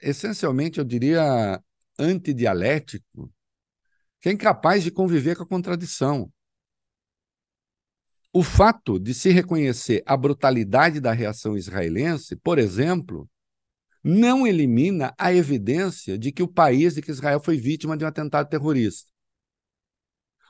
[0.01, 1.61] essencialmente, eu diria,
[1.99, 3.31] antidialético,
[4.19, 6.33] que é incapaz de conviver com a contradição.
[8.31, 13.27] O fato de se reconhecer a brutalidade da reação israelense, por exemplo,
[14.03, 18.07] não elimina a evidência de que o país, de que Israel foi vítima de um
[18.07, 19.09] atentado terrorista.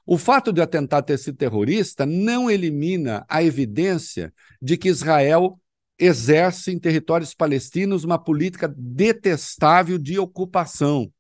[0.06, 5.60] O fato de o atentado ter sido terrorista não elimina a evidência de que Israel
[5.98, 11.12] exerce em territórios palestinos uma política detestável de ocupação.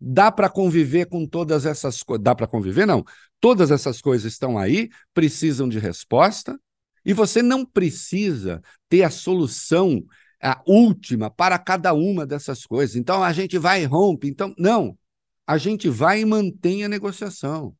[0.00, 2.24] Dá para conviver com todas essas coisas.
[2.24, 2.86] Dá para conviver?
[2.86, 3.04] Não.
[3.38, 6.58] Todas essas coisas estão aí, precisam de resposta,
[7.04, 10.02] e você não precisa ter a solução
[10.42, 12.96] a última para cada uma dessas coisas.
[12.96, 14.28] Então a gente vai e rompe.
[14.28, 14.98] Então, não.
[15.46, 17.76] A gente vai e mantém a negociação.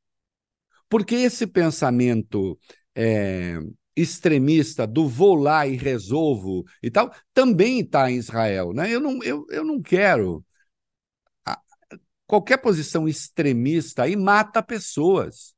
[0.89, 2.59] Porque esse pensamento
[2.95, 3.59] é,
[3.97, 8.73] extremista do vou lá e resolvo e tal também está em Israel.
[8.73, 8.93] Né?
[8.93, 10.45] Eu, não, eu, eu não quero
[12.31, 15.53] qualquer posição extremista aí mata pessoas.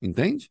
[0.00, 0.48] Entende?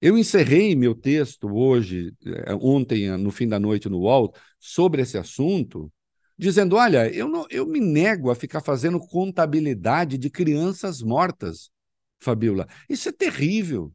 [0.00, 5.18] Eu encerrei meu texto hoje, eh, ontem, no fim da noite, no UOL, sobre esse
[5.18, 5.92] assunto,
[6.38, 11.70] dizendo: olha, eu, não, eu me nego a ficar fazendo contabilidade de crianças mortas,
[12.18, 12.66] Fabiola.
[12.88, 13.92] Isso é terrível.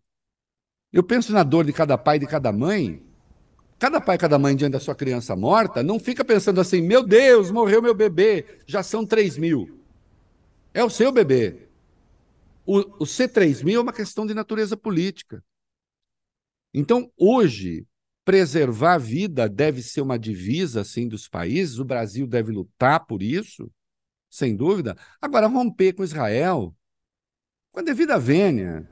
[0.93, 3.03] Eu penso na dor de cada pai e de cada mãe,
[3.81, 7.49] Cada pai, cada mãe diante da sua criança morta, não fica pensando assim: meu Deus,
[7.49, 9.81] morreu meu bebê, já são 3 mil.
[10.71, 11.67] É o seu bebê.
[12.63, 15.43] O, o C3 mil é uma questão de natureza política.
[16.71, 17.87] Então, hoje,
[18.23, 23.23] preservar a vida deve ser uma divisa assim dos países, o Brasil deve lutar por
[23.23, 23.67] isso,
[24.29, 24.95] sem dúvida.
[25.19, 26.71] Agora, romper com Israel,
[27.71, 28.87] com a devida vênia,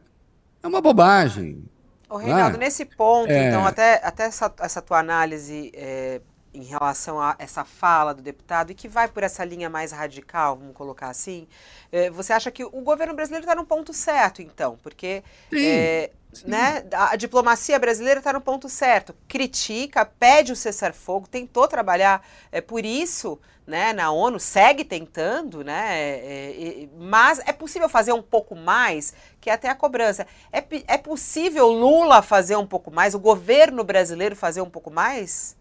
[0.64, 1.64] é uma bobagem.
[2.10, 3.48] Ô, Reinaldo, ah, nesse ponto, é...
[3.48, 6.20] então, até, até essa, essa tua análise é,
[6.54, 10.58] em relação a essa fala do deputado, e que vai por essa linha mais radical,
[10.58, 11.48] vamos colocar assim,
[11.92, 14.78] é, você acha que o governo brasileiro está no ponto certo, então?
[14.82, 16.10] Porque é,
[16.46, 19.16] né, a, a diplomacia brasileira está no ponto certo.
[19.28, 23.40] Critica, pede o cessar-fogo, tentou trabalhar é, por isso
[23.70, 29.14] né, na ONU, segue tentando, né, é, é, mas é possível fazer um pouco mais,
[29.40, 30.26] que é até a cobrança.
[30.52, 35.56] É, é possível Lula fazer um pouco mais, o governo brasileiro fazer um pouco mais?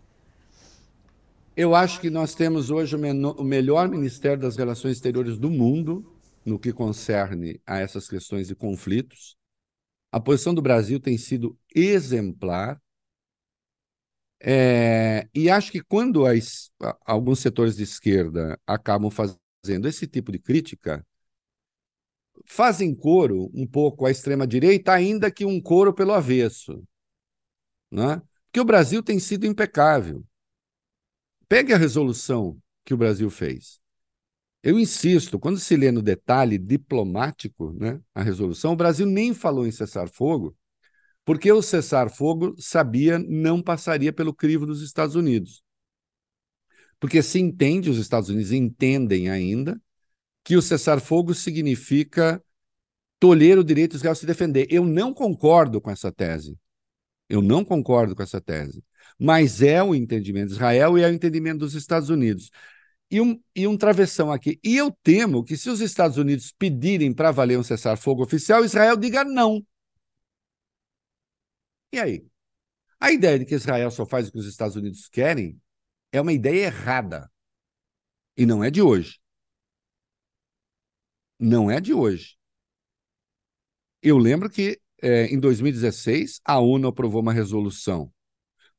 [1.55, 5.51] Eu acho que nós temos hoje o, menor, o melhor Ministério das Relações Exteriores do
[5.51, 6.05] mundo
[6.45, 9.37] no que concerne a essas questões de conflitos.
[10.11, 12.81] A posição do Brasil tem sido exemplar
[14.41, 16.71] é, e acho que quando as,
[17.05, 21.05] alguns setores de esquerda acabam fazendo esse tipo de crítica,
[22.47, 26.83] fazem coro um pouco à extrema-direita, ainda que um coro pelo avesso.
[27.91, 28.23] Né?
[28.47, 30.25] Porque o Brasil tem sido impecável.
[31.49, 33.81] Pegue a resolução que o Brasil fez.
[34.63, 39.67] Eu insisto, quando se lê no detalhe diplomático né, a resolução, o Brasil nem falou
[39.67, 40.57] em cessar-fogo,
[41.29, 45.63] porque o cessar-fogo sabia não passaria pelo crivo dos Estados Unidos.
[46.99, 49.79] Porque se entende, os Estados Unidos entendem ainda,
[50.43, 52.43] que o cessar-fogo significa
[53.21, 54.69] tolher o direito de Israel se defender.
[54.71, 56.59] Eu não concordo com essa tese.
[57.29, 58.83] Eu não concordo com essa tese.
[59.19, 62.51] Mas é o entendimento de Israel e é o entendimento dos Estados Unidos.
[63.11, 64.59] E um, e um travessão aqui.
[64.65, 68.97] E eu temo que, se os Estados Unidos pedirem para valer um cessar-fogo oficial, Israel
[68.97, 69.63] diga não.
[71.93, 72.27] E aí?
[73.01, 75.61] A ideia de que Israel só faz o que os Estados Unidos querem
[76.13, 77.31] é uma ideia errada.
[78.37, 79.19] E não é de hoje.
[81.39, 82.37] Não é de hoje.
[84.03, 88.13] Eu lembro que é, em 2016 a ONU aprovou uma resolução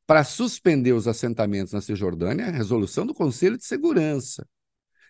[0.05, 4.47] para suspender os assentamentos na Cisjordânia, a resolução do Conselho de Segurança,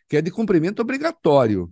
[0.07, 1.71] que é de cumprimento obrigatório.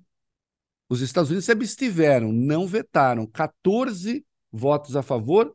[0.88, 5.54] Os Estados Unidos se abstiveram, não vetaram, 14 votos a favor,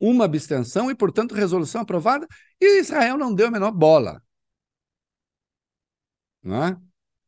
[0.00, 2.26] uma abstenção e, portanto, resolução aprovada,
[2.60, 4.22] e Israel não deu a menor bola.
[6.42, 6.76] Não é?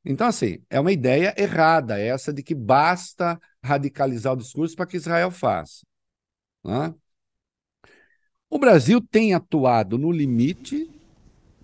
[0.04, 4.96] Então, assim, é uma ideia errada essa de que basta radicalizar o discurso para que
[4.96, 5.84] Israel faça.
[6.64, 6.94] É?
[8.48, 10.90] O Brasil tem atuado no limite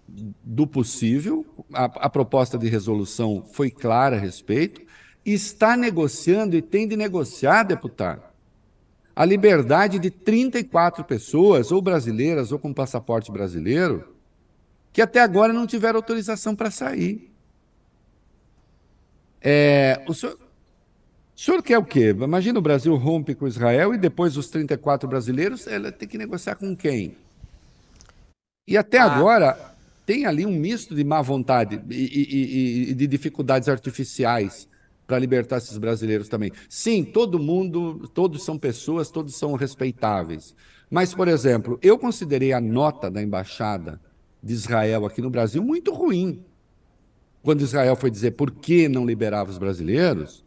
[0.09, 4.81] do possível, a, a proposta de resolução foi clara a respeito,
[5.25, 8.23] está negociando e tem de negociar, deputado,
[9.17, 14.15] a liberdade de 34 pessoas, ou brasileiras, ou com passaporte brasileiro,
[14.93, 17.33] que até agora não tiveram autorização para sair.
[19.41, 22.11] É, o, senhor, o senhor quer o quê?
[22.11, 26.57] Imagina o Brasil rompe com Israel e depois os 34 brasileiros, ela tem que negociar
[26.57, 27.17] com quem?
[28.69, 29.05] E até ah.
[29.05, 34.69] agora tem ali um misto de má vontade e, e, e de dificuldades artificiais
[35.07, 36.51] para libertar esses brasileiros também.
[36.69, 40.55] Sim, todo mundo, todos são pessoas, todos são respeitáveis.
[40.91, 44.01] Mas, por exemplo, eu considerei a nota da embaixada
[44.43, 46.45] de Israel aqui no Brasil muito ruim.
[47.43, 50.45] Quando Israel foi dizer por que não liberava os brasileiros,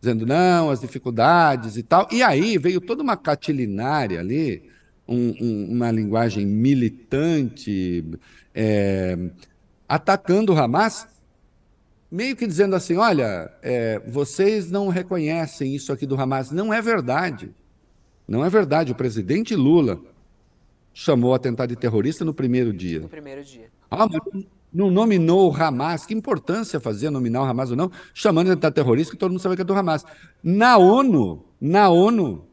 [0.00, 2.08] dizendo não, as dificuldades e tal.
[2.10, 4.62] E aí veio toda uma catilinária ali,
[5.06, 8.04] um, um, uma linguagem militante,
[8.54, 9.16] é,
[9.88, 11.06] atacando o Hamas,
[12.12, 16.50] meio que dizendo assim: olha, é, vocês não reconhecem isso aqui do Hamas.
[16.50, 17.54] Não é verdade.
[18.28, 18.92] Não é verdade.
[18.92, 19.98] O presidente Lula
[20.92, 23.00] chamou o atentado de terrorista no primeiro dia.
[23.00, 23.70] No primeiro dia.
[23.90, 26.04] Ah, mas não nominou o Hamas.
[26.04, 29.40] Que importância fazia nominar o Hamas ou não, chamando de atentado terrorista, que todo mundo
[29.40, 30.04] sabe que é do Hamas.
[30.42, 32.46] Na ONU, na ONU,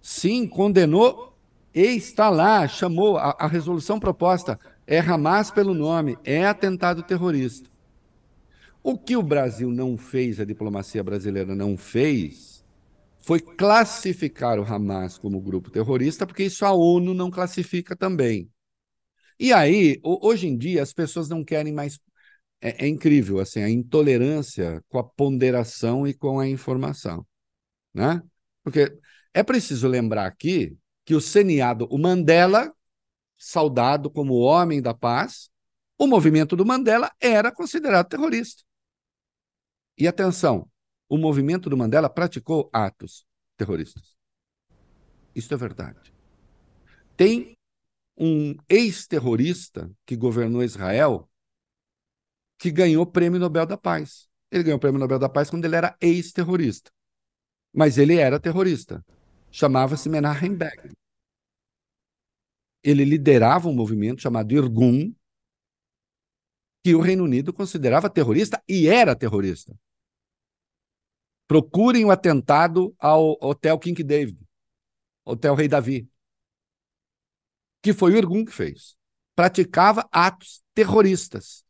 [0.00, 1.36] sim, condenou
[1.74, 7.73] e está lá, chamou a, a resolução proposta é Hamas pelo nome, é atentado terrorista.
[8.86, 12.62] O que o Brasil não fez, a diplomacia brasileira não fez,
[13.18, 18.50] foi classificar o Hamas como grupo terrorista, porque isso a ONU não classifica também.
[19.40, 21.98] E aí, hoje em dia, as pessoas não querem mais.
[22.60, 27.26] É, é incrível assim a intolerância com a ponderação e com a informação,
[27.94, 28.22] né?
[28.62, 28.94] Porque
[29.32, 30.76] é preciso lembrar aqui
[31.06, 32.70] que o seniado, o Mandela,
[33.38, 35.50] saudado como homem da paz,
[35.98, 38.62] o movimento do Mandela era considerado terrorista.
[39.96, 40.68] E atenção,
[41.08, 43.26] o movimento do Mandela praticou atos
[43.56, 44.14] terroristas.
[45.34, 46.12] Isso é verdade.
[47.16, 47.56] Tem
[48.16, 51.28] um ex-terrorista que governou Israel
[52.58, 54.28] que ganhou o Prêmio Nobel da Paz.
[54.50, 56.90] Ele ganhou o Prêmio Nobel da Paz quando ele era ex-terrorista.
[57.72, 59.04] Mas ele era terrorista.
[59.50, 60.92] Chamava-se Menachem Begin.
[62.82, 65.12] Ele liderava um movimento chamado Irgun,
[66.84, 69.74] que o Reino Unido considerava terrorista e era terrorista.
[71.48, 74.38] Procurem o atentado ao Hotel King David,
[75.24, 76.06] Hotel Rei Davi,
[77.80, 78.96] que foi o Irgun que fez.
[79.34, 81.64] Praticava atos terroristas.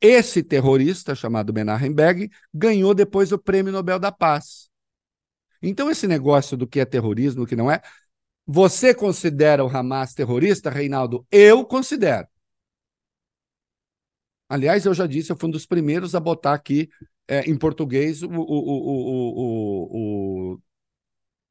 [0.00, 4.70] Esse terrorista, chamado Menachem Begin, ganhou depois o Prêmio Nobel da Paz.
[5.60, 7.82] Então, esse negócio do que é terrorismo, do que não é.
[8.46, 11.26] Você considera o Hamas terrorista, Reinaldo?
[11.32, 12.28] Eu considero.
[14.48, 16.88] Aliás, eu já disse, eu fui um dos primeiros a botar aqui
[17.26, 19.92] é, em português o, o,
[20.52, 20.60] o,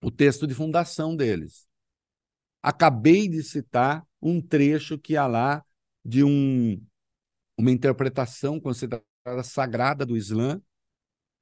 [0.01, 1.67] o, texto de fundação deles.
[2.63, 5.63] Acabei de citar um trecho que há lá
[6.03, 6.81] de um,
[7.57, 9.03] uma interpretação considerada
[9.43, 10.61] sagrada do Islã,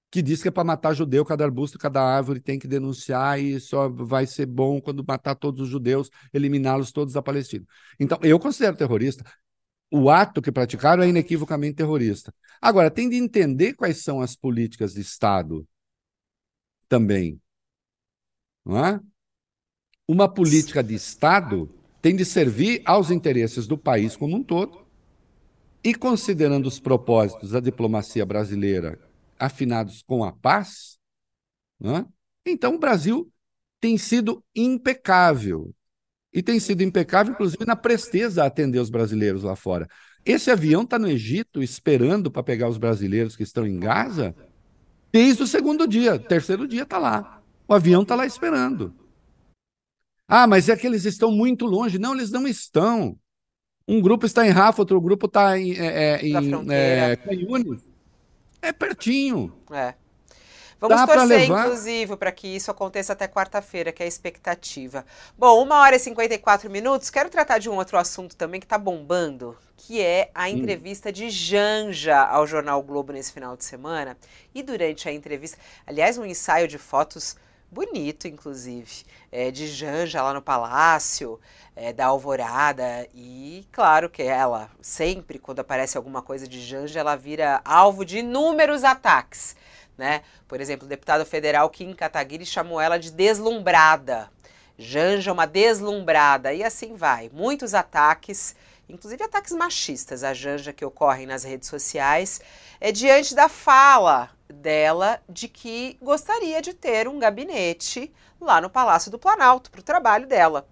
[0.09, 3.59] que diz que é para matar judeu, cada arbusto, cada árvore tem que denunciar e
[3.59, 7.65] só vai ser bom quando matar todos os judeus, eliminá-los todos da Palestina.
[7.99, 9.23] Então, eu considero terrorista
[9.95, 12.33] o ato que praticaram é inequivocamente terrorista.
[12.59, 15.67] Agora, tem de entender quais são as políticas de Estado
[16.89, 17.39] também.
[18.65, 18.99] Não é?
[20.07, 21.69] Uma política de Estado
[22.01, 24.83] tem de servir aos interesses do país como um todo
[25.83, 28.99] e, considerando os propósitos da diplomacia brasileira
[29.37, 30.97] afinados com a paz,
[31.83, 32.03] é?
[32.47, 33.31] então o Brasil
[33.79, 35.71] tem sido impecável
[36.33, 39.87] e tem sido impecável, inclusive, na presteza a atender os brasileiros lá fora.
[40.25, 44.35] Esse avião está no Egito esperando para pegar os brasileiros que estão em Gaza
[45.11, 46.17] desde o segundo dia.
[46.17, 47.41] Terceiro dia está lá.
[47.67, 48.95] O avião está lá esperando.
[50.27, 51.99] Ah, mas é que eles estão muito longe.
[51.99, 53.17] Não, eles não estão.
[53.87, 56.33] Um grupo está em Rafa, outro grupo está em, é, é, em
[56.71, 57.85] é, Canhunes.
[58.61, 59.53] É pertinho.
[59.71, 59.93] É.
[60.83, 65.05] Vamos Dá torcer, inclusive, para que isso aconteça até quarta-feira, que é a expectativa.
[65.37, 67.09] Bom, uma hora e 54 minutos.
[67.09, 70.47] Quero tratar de um outro assunto também que está bombando, que é a hum.
[70.47, 74.17] entrevista de Janja ao Jornal Globo nesse final de semana.
[74.53, 75.57] E durante a entrevista,
[75.87, 77.37] aliás, um ensaio de fotos
[77.71, 81.39] bonito, inclusive, é, de Janja lá no Palácio,
[81.77, 83.07] é, da Alvorada.
[83.15, 88.17] E claro que ela, sempre, quando aparece alguma coisa de Janja, ela vira alvo de
[88.17, 89.55] inúmeros ataques
[89.97, 90.21] né?
[90.47, 94.29] Por exemplo, o deputado federal Kim Kataguiri chamou ela de deslumbrada.
[94.77, 97.29] Janja uma deslumbrada e assim vai.
[97.31, 98.55] Muitos ataques,
[98.89, 102.41] inclusive ataques machistas a Janja que ocorrem nas redes sociais,
[102.81, 109.11] é diante da fala dela de que gostaria de ter um gabinete lá no Palácio
[109.11, 110.67] do Planalto para o trabalho dela,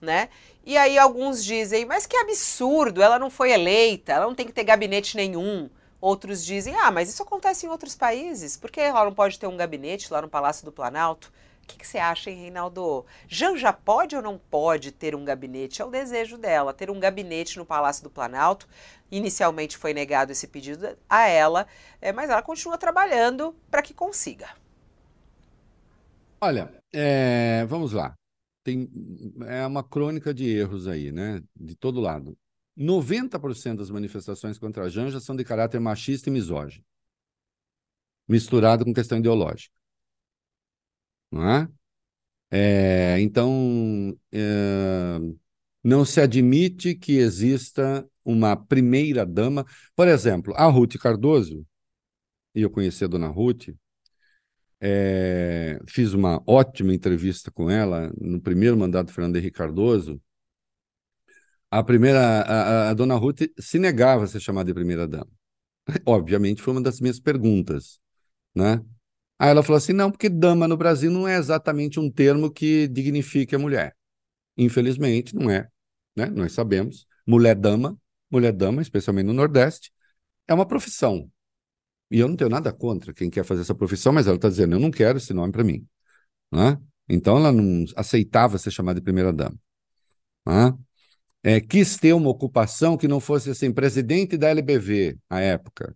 [0.00, 0.28] né?
[0.66, 4.52] E aí alguns dizem, mas que absurdo, ela não foi eleita, ela não tem que
[4.52, 5.68] ter gabinete nenhum.
[6.04, 9.46] Outros dizem, ah, mas isso acontece em outros países, por que ela não pode ter
[9.46, 11.32] um gabinete lá no Palácio do Planalto?
[11.62, 13.06] O que, que, você acha, hein, Reinaldo?
[13.26, 15.80] Janja pode ou não pode ter um gabinete?
[15.80, 18.68] É o desejo dela, ter um gabinete no Palácio do Planalto.
[19.10, 21.66] Inicialmente foi negado esse pedido a ela,
[22.02, 24.50] é, mas ela continua trabalhando para que consiga.
[26.38, 28.14] Olha, é, vamos lá.
[28.62, 28.90] Tem,
[29.46, 31.42] é uma crônica de erros aí, né?
[31.58, 32.36] De todo lado.
[32.76, 36.84] 90% das manifestações contra a Janja são de caráter machista e misógino,
[38.28, 39.74] misturado com questão ideológica.
[41.30, 41.68] Não é?
[42.50, 45.18] é então, é,
[45.82, 49.66] não se admite que exista uma primeira-dama.
[49.94, 51.66] Por exemplo, a Ruth Cardoso,
[52.54, 53.68] e eu conheci a dona Ruth,
[54.80, 60.20] é, fiz uma ótima entrevista com ela no primeiro mandato do Fernando Henrique Cardoso,
[61.78, 65.30] a primeira, a, a, dona Ruth se negava a ser chamada de primeira-dama.
[66.06, 67.98] Obviamente foi uma das minhas perguntas,
[68.54, 68.80] né?
[69.38, 72.86] Aí ela falou assim: não, porque dama no Brasil não é exatamente um termo que
[72.86, 73.96] dignifique a mulher.
[74.56, 75.68] Infelizmente, não é.
[76.16, 76.26] Né?
[76.26, 77.06] Nós sabemos.
[77.26, 77.98] Mulher-dama,
[78.30, 79.92] mulher-dama, especialmente no Nordeste,
[80.46, 81.28] é uma profissão.
[82.08, 84.76] E eu não tenho nada contra quem quer fazer essa profissão, mas ela está dizendo:
[84.76, 85.84] eu não quero esse nome para mim.
[86.52, 86.78] Né?
[87.08, 89.58] Então ela não aceitava ser chamada de primeira-dama.
[90.46, 90.72] Né?
[91.44, 95.94] É, quis ter uma ocupação que não fosse assim, presidente da LBV, à época,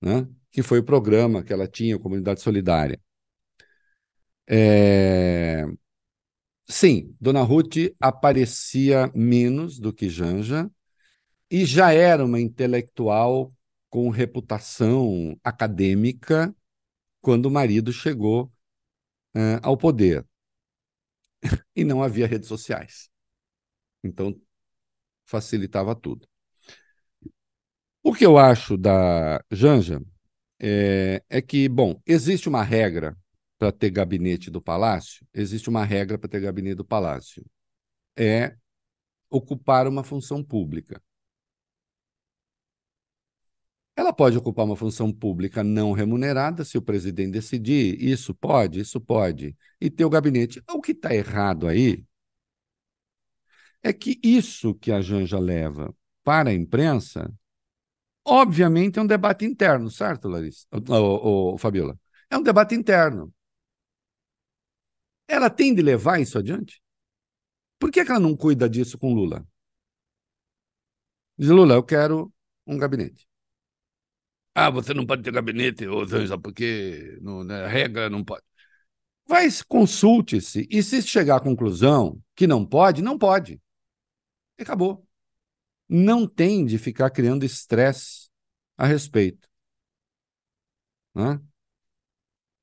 [0.00, 0.26] né?
[0.50, 2.98] que foi o programa que ela tinha, Comunidade Solidária.
[4.46, 5.66] É...
[6.66, 10.70] Sim, Dona Ruth aparecia menos do que Janja
[11.50, 13.52] e já era uma intelectual
[13.90, 16.54] com reputação acadêmica
[17.20, 18.44] quando o marido chegou
[19.36, 20.26] uh, ao poder.
[21.76, 23.10] e não havia redes sociais.
[24.02, 24.40] Então,
[25.26, 26.26] facilitava tudo.
[28.02, 30.00] O que eu acho da Janja
[30.60, 33.16] é, é que, bom, existe uma regra
[33.58, 37.44] para ter gabinete do palácio, existe uma regra para ter gabinete do palácio.
[38.16, 38.56] É
[39.30, 41.02] ocupar uma função pública.
[43.96, 49.00] Ela pode ocupar uma função pública não remunerada, se o presidente decidir, isso pode, isso
[49.00, 50.62] pode, e ter o gabinete.
[50.70, 52.04] O que está errado aí
[53.82, 57.32] é que isso que a Janja leva para a imprensa,
[58.24, 60.66] obviamente é um debate interno, certo, Larissa?
[60.90, 61.98] Ô, Fabiola?
[62.30, 63.32] É um debate interno.
[65.26, 66.82] Ela tem de levar isso adiante?
[67.78, 69.46] Por que, que ela não cuida disso com Lula?
[71.38, 72.32] Diz, Lula, eu quero
[72.66, 73.28] um gabinete.
[74.54, 78.42] Ah, você não pode ter gabinete, ô Zanja, porque não, né, a regra não pode.
[79.26, 83.60] Vai, consulte-se, e se chegar à conclusão que não pode, não pode.
[84.58, 85.06] E acabou.
[85.88, 88.28] Não tem de ficar criando estresse
[88.76, 89.48] a respeito.
[91.14, 91.40] Né?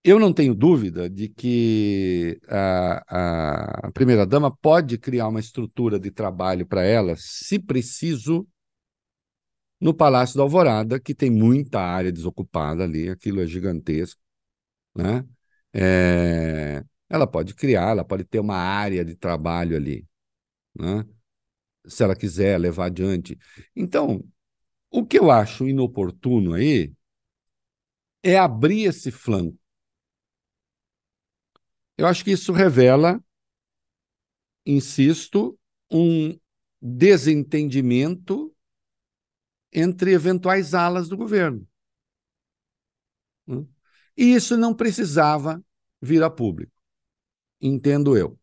[0.04, 6.66] Eu não tenho dúvida de que a, a primeira-dama pode criar uma estrutura de trabalho
[6.66, 8.48] para ela, se preciso,
[9.80, 14.22] no Palácio da Alvorada, que tem muita área desocupada ali, aquilo é gigantesco.
[14.96, 15.26] Né?
[15.74, 20.06] É, ela pode criar, ela pode ter uma área de trabalho ali.
[20.76, 21.04] Né?
[21.88, 23.38] Se ela quiser levar adiante.
[23.76, 24.24] Então,
[24.90, 26.94] o que eu acho inoportuno aí
[28.24, 29.58] é abrir esse flanco.
[31.98, 33.24] Eu acho que isso revela,
[34.66, 35.58] insisto,
[35.92, 36.38] um
[36.82, 38.54] desentendimento
[39.72, 41.68] entre eventuais alas do governo.
[44.18, 45.64] E isso não precisava
[46.02, 46.72] vir a público,
[47.62, 48.40] entendo eu.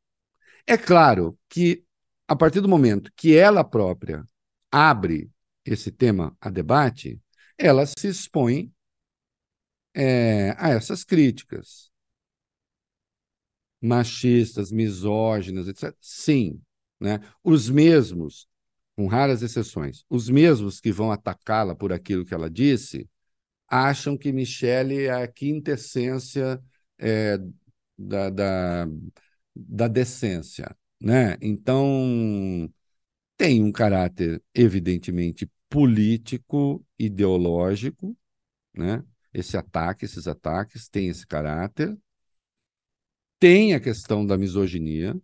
[0.67, 1.85] É claro que
[2.33, 4.25] a partir do momento que ela própria
[4.71, 5.31] abre
[5.65, 7.21] esse tema a debate,
[7.59, 8.73] ela se expõe
[9.95, 11.93] é, a essas críticas
[13.81, 15.95] machistas, misóginas, etc.
[16.01, 16.61] Sim,
[16.99, 17.21] né?
[17.45, 18.49] Os mesmos,
[18.97, 23.09] com raras exceções, os mesmos que vão atacá-la por aquilo que ela disse,
[23.69, 26.63] acham que Michele é a quintessência
[26.99, 27.39] é,
[27.99, 28.87] da, da,
[29.55, 31.37] da decência né?
[31.43, 32.73] Então,
[33.37, 38.17] tem um caráter evidentemente político, ideológico,
[38.73, 39.05] né?
[39.35, 41.99] Esse ataque, esses ataques têm esse caráter.
[43.41, 45.21] Tem a questão da misoginia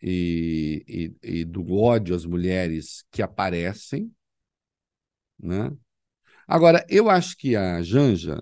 [0.00, 4.10] e, e, e do ódio às mulheres que aparecem,
[5.38, 5.70] né?
[6.46, 8.40] Agora, eu acho que a Janja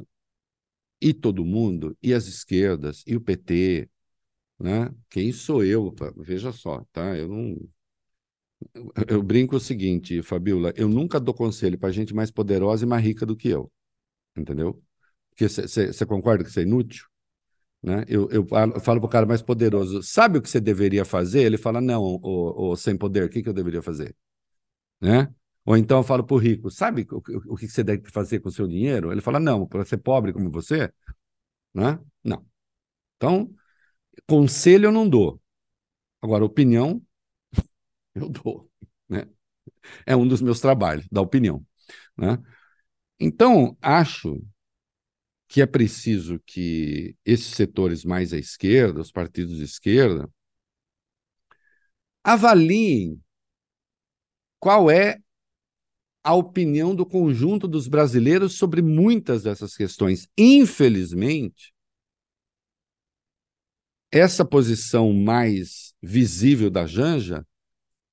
[1.01, 3.91] e todo mundo, e as esquerdas, e o PT,
[4.59, 4.91] né?
[5.11, 5.95] Quem sou eu?
[6.17, 7.17] Veja só, tá?
[7.17, 7.57] Eu não.
[9.09, 13.05] Eu brinco o seguinte, Fabiola, eu nunca dou conselho para gente mais poderosa e mais
[13.05, 13.71] rica do que eu.
[14.37, 14.83] Entendeu?
[15.31, 17.07] Porque você concorda que isso é inútil?
[17.83, 18.05] Né?
[18.09, 18.47] Eu, eu
[18.81, 21.43] falo para o cara mais poderoso, sabe o que você deveria fazer?
[21.43, 24.17] Ele fala, não, o, o sem poder, o que, que eu deveria fazer?
[25.01, 25.33] Né?
[25.67, 27.19] Ou então eu falo para o rico, sabe o,
[27.53, 29.13] o, que você deve fazer com o seu dinheiro?
[29.13, 30.91] Ele fala, não, para ser pobre como você?
[31.75, 31.99] Né?
[32.23, 32.47] Não.
[33.17, 33.55] Então,
[34.27, 35.41] conselho eu não dou.
[36.21, 37.03] Agora, opinião,
[38.15, 38.71] eu dou.
[39.09, 39.27] Né?
[40.07, 41.65] É um dos meus trabalhos, dar opinião.
[42.17, 42.39] Né?
[43.21, 44.43] Então, acho
[45.49, 50.29] que é preciso que esses setores mais à esquerda, os partidos de esquerda,
[52.23, 53.23] avaliem
[54.59, 55.19] qual é
[56.25, 60.27] a opinião do conjunto dos brasileiros sobre muitas dessas questões.
[60.39, 61.74] Infelizmente,
[64.15, 67.45] essa posição mais visível da Janja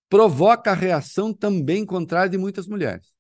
[0.10, 3.14] provoca a reação também contrária de muitas mulheres.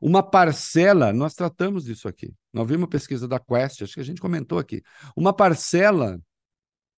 [0.00, 2.34] Uma parcela, nós tratamos disso aqui.
[2.50, 4.82] Nós vimos uma pesquisa da Quest, acho que a gente comentou aqui.
[5.14, 6.18] Uma parcela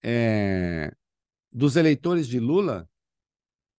[0.01, 0.89] é,
[1.51, 2.87] dos eleitores de Lula,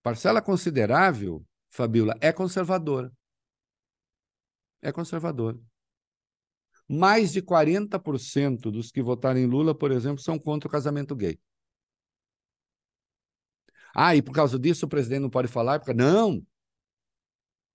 [0.02, 3.10] parcela considerável, Fabiola, é conservadora.
[4.82, 5.58] É conservadora.
[6.88, 11.38] Mais de 40% dos que votaram em Lula, por exemplo, são contra o casamento gay.
[13.94, 15.80] Ah, e por causa disso o presidente não pode falar?
[15.94, 16.44] Não!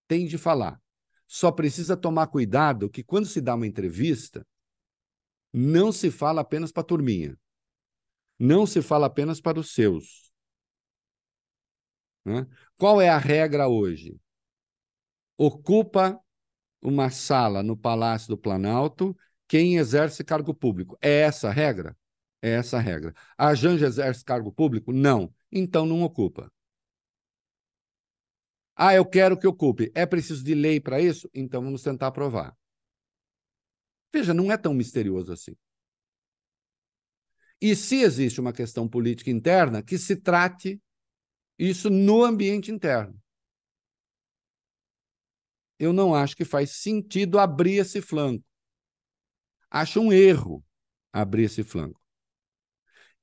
[0.07, 0.81] Tem de falar.
[1.25, 4.45] Só precisa tomar cuidado que quando se dá uma entrevista,
[5.53, 7.37] não se fala apenas para a turminha.
[8.37, 10.31] Não se fala apenas para os seus.
[12.25, 12.45] Né?
[12.77, 14.19] Qual é a regra hoje?
[15.37, 16.19] Ocupa
[16.81, 19.15] uma sala no Palácio do Planalto
[19.47, 20.97] quem exerce cargo público.
[21.01, 21.97] É essa a regra?
[22.41, 23.13] É essa a regra.
[23.37, 24.93] A Janja exerce cargo público?
[24.93, 25.33] Não.
[25.51, 26.51] Então não ocupa.
[28.75, 29.91] Ah, eu quero que ocupe.
[29.95, 31.29] É preciso de lei para isso?
[31.33, 32.55] Então vamos tentar aprovar.
[34.13, 35.55] Veja, não é tão misterioso assim.
[37.61, 40.81] E se existe uma questão política interna, que se trate
[41.57, 43.19] isso no ambiente interno.
[45.79, 48.43] Eu não acho que faz sentido abrir esse flanco.
[49.71, 50.63] Acho um erro
[51.11, 51.99] abrir esse flanco.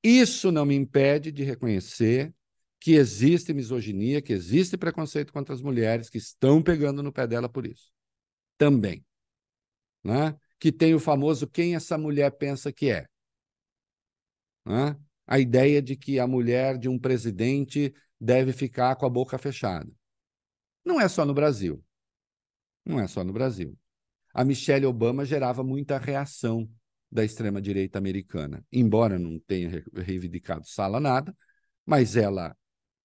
[0.03, 2.33] Isso não me impede de reconhecer
[2.79, 7.49] que existe misoginia, que existe preconceito contra as mulheres, que estão pegando no pé dela
[7.49, 7.91] por isso.
[8.57, 9.05] Também.
[10.03, 10.35] Né?
[10.59, 13.07] Que tem o famoso quem essa mulher pensa que é.
[14.65, 14.97] Né?
[15.25, 19.91] A ideia de que a mulher de um presidente deve ficar com a boca fechada.
[20.85, 21.83] Não é só no Brasil.
[22.87, 23.77] Não é só no Brasil.
[24.33, 26.69] A Michelle Obama gerava muita reação
[27.11, 31.35] da extrema-direita americana, embora não tenha reivindicado sala nada,
[31.85, 32.55] mas ela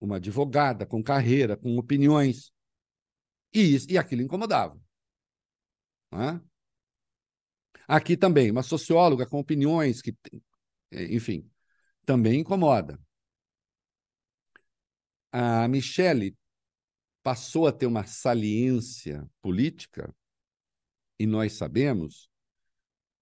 [0.00, 2.52] uma advogada com carreira, com opiniões.
[3.52, 4.80] E, isso, e aquilo incomodava.
[6.12, 6.40] É?
[7.88, 10.16] Aqui também, uma socióloga com opiniões que,
[10.92, 11.48] enfim,
[12.04, 13.00] também incomoda.
[15.32, 16.36] A Michele
[17.22, 20.14] passou a ter uma saliência política,
[21.18, 22.28] e nós sabemos,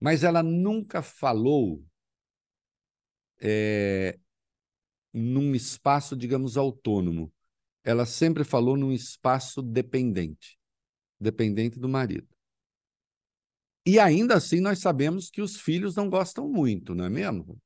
[0.00, 1.84] mas ela nunca falou
[3.40, 4.18] é,
[5.12, 7.32] num espaço, digamos, autônomo.
[7.84, 10.58] Ela sempre falou num espaço dependente,
[11.18, 12.28] dependente do marido.
[13.86, 17.60] E ainda assim nós sabemos que os filhos não gostam muito, não é mesmo?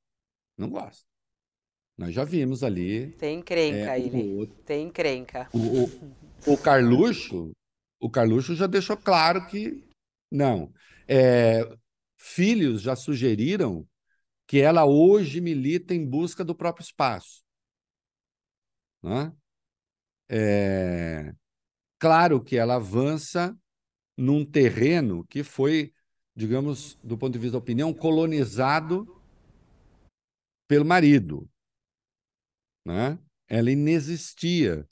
[0.56, 1.13] Não gostam.
[1.96, 3.12] Nós já vimos ali.
[3.12, 4.46] Tem encrenca, é, ele.
[4.64, 5.48] Tem encrenca.
[5.52, 7.52] O, o, o Carluxo,
[8.00, 9.84] o Carluxo já deixou claro que
[10.30, 10.72] não.
[11.06, 11.62] É,
[12.16, 13.86] filhos já sugeriram
[14.46, 17.44] que ela hoje milita em busca do próprio espaço.
[19.02, 19.32] Né?
[20.28, 21.34] É...
[21.98, 23.56] Claro que ela avança
[24.16, 25.92] num terreno que foi,
[26.34, 29.06] digamos, do ponto de vista da opinião, colonizado
[30.68, 31.48] pelo marido.
[32.84, 33.18] Né?
[33.48, 34.88] Ela inexistia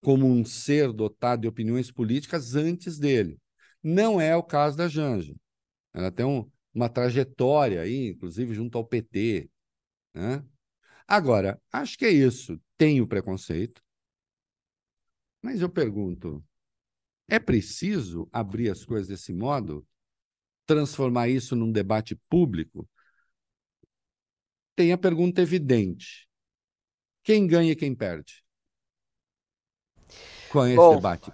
[0.00, 3.38] como um ser dotado de opiniões políticas antes dele.
[3.82, 5.34] Não é o caso da Janja.
[5.92, 9.50] Ela tem um, uma trajetória aí, inclusive junto ao PT.
[10.14, 10.44] Né?
[11.06, 12.60] Agora, acho que é isso.
[12.76, 13.82] Tem o preconceito,
[15.42, 16.44] mas eu pergunto:
[17.28, 19.86] é preciso abrir as coisas desse modo?
[20.66, 22.88] Transformar isso num debate público?
[24.76, 26.27] Tem a pergunta evidente:
[27.22, 28.44] quem ganha e quem perde?
[30.48, 31.32] Com esse Bom, debate?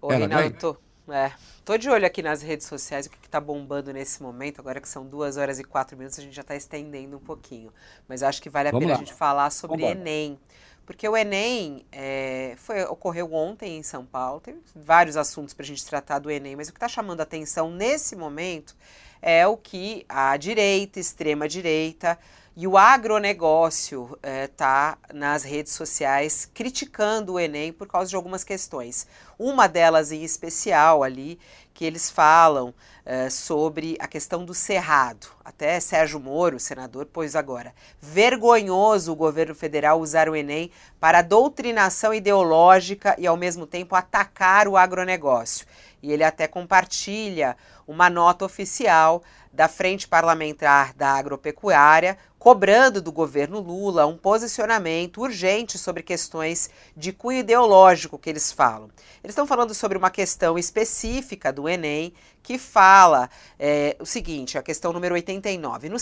[0.00, 1.32] Oi, Ela Reinaldo, é,
[1.64, 4.88] tô de olho aqui nas redes sociais, o que, está bombando nesse momento, agora que
[4.88, 7.72] são duas horas e quatro minutos, a gente já está estendendo um pouquinho.
[8.08, 8.96] Mas acho que vale a Vamos pena lá.
[8.96, 10.38] a gente falar sobre Vamos Enem.
[10.84, 15.66] Porque o Enem é, foi, ocorreu ontem em São Paulo, tem vários assuntos para a
[15.66, 18.76] gente tratar do Enem, mas o que está chamando a atenção nesse momento
[19.20, 22.18] é o que a direita, extrema-direita
[22.54, 28.44] e o agronegócio está eh, nas redes sociais criticando o Enem por causa de algumas
[28.44, 29.06] questões.
[29.38, 31.38] Uma delas em especial ali,
[31.72, 32.74] que eles falam
[33.06, 35.28] eh, sobre a questão do cerrado.
[35.42, 37.74] Até Sérgio Moro, senador, pôs agora.
[38.00, 44.68] Vergonhoso o governo federal usar o Enem para doutrinação ideológica e, ao mesmo tempo, atacar
[44.68, 45.66] o agronegócio.
[46.02, 49.22] E ele até compartilha uma nota oficial
[49.52, 57.12] da Frente Parlamentar da Agropecuária, cobrando do governo Lula um posicionamento urgente sobre questões de
[57.12, 58.90] cunho ideológico que eles falam.
[59.22, 62.12] Eles estão falando sobre uma questão específica do Enem
[62.42, 65.88] que fala é, o seguinte, a questão número 89.
[65.88, 65.98] No,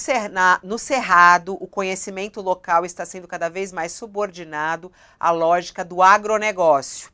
[0.63, 7.11] no Cerrado, o conhecimento local está sendo cada vez mais subordinado à lógica do agronegócio.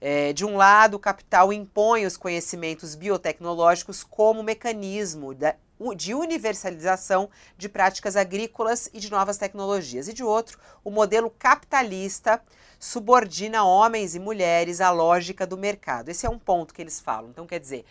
[0.00, 5.54] É, de um lado, o capital impõe os conhecimentos biotecnológicos como mecanismo da,
[5.96, 10.08] de universalização de práticas agrícolas e de novas tecnologias.
[10.08, 12.42] E de outro, o modelo capitalista
[12.78, 16.08] subordina homens e mulheres à lógica do mercado.
[16.08, 17.30] Esse é um ponto que eles falam.
[17.30, 17.84] Então, quer dizer,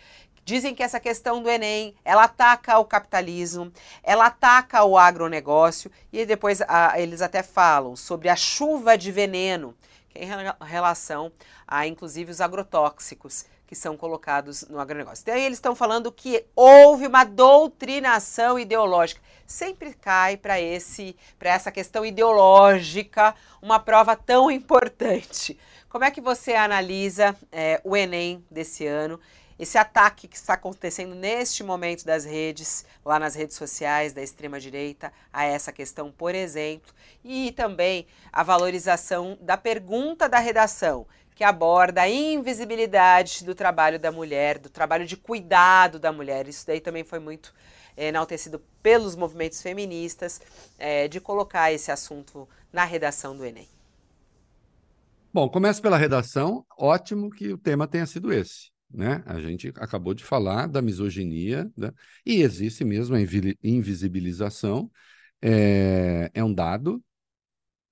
[0.44, 3.72] dizem que essa questão do Enem, ela ataca o capitalismo,
[4.02, 9.74] ela ataca o agronegócio, e depois a, eles até falam sobre a chuva de veneno,
[10.08, 11.32] que é em relação
[11.66, 15.24] a, inclusive, os agrotóxicos que são colocados no agronegócio.
[15.26, 19.20] Daí eles estão falando que houve uma doutrinação ideológica.
[19.46, 25.58] Sempre cai para esse, para essa questão ideológica, uma prova tão importante.
[25.88, 29.18] Como é que você analisa é, o Enem desse ano?
[29.58, 35.10] Esse ataque que está acontecendo neste momento das redes, lá nas redes sociais da extrema-direita,
[35.32, 36.92] a essa questão, por exemplo,
[37.24, 41.06] e também a valorização da pergunta da redação,
[41.36, 46.48] que aborda a invisibilidade do trabalho da mulher, do trabalho de cuidado da mulher.
[46.48, 47.52] Isso daí também foi muito
[47.94, 50.40] é, enaltecido pelos movimentos feministas,
[50.78, 53.68] é, de colocar esse assunto na redação do Enem.
[55.30, 56.64] Bom, começa pela redação.
[56.78, 58.70] Ótimo que o tema tenha sido esse.
[58.90, 59.22] Né?
[59.26, 61.92] A gente acabou de falar da misoginia, né?
[62.24, 63.20] e existe mesmo a
[63.62, 64.90] invisibilização,
[65.42, 67.04] é, é um dado.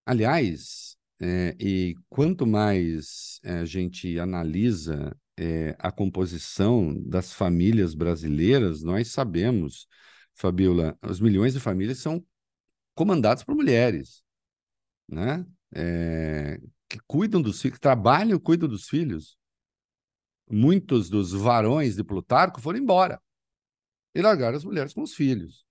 [0.07, 8.83] Aliás, é, e quanto mais é, a gente analisa é, a composição das famílias brasileiras,
[8.83, 9.87] nós sabemos,
[10.35, 12.25] Fabiola, os milhões de famílias são
[12.95, 14.23] comandados por mulheres,
[15.09, 15.47] né?
[15.73, 19.37] É, que cuidam dos filhos, que trabalham cuidam dos filhos.
[20.49, 23.21] Muitos dos varões de Plutarco foram embora
[24.15, 25.65] e largaram as mulheres com os filhos.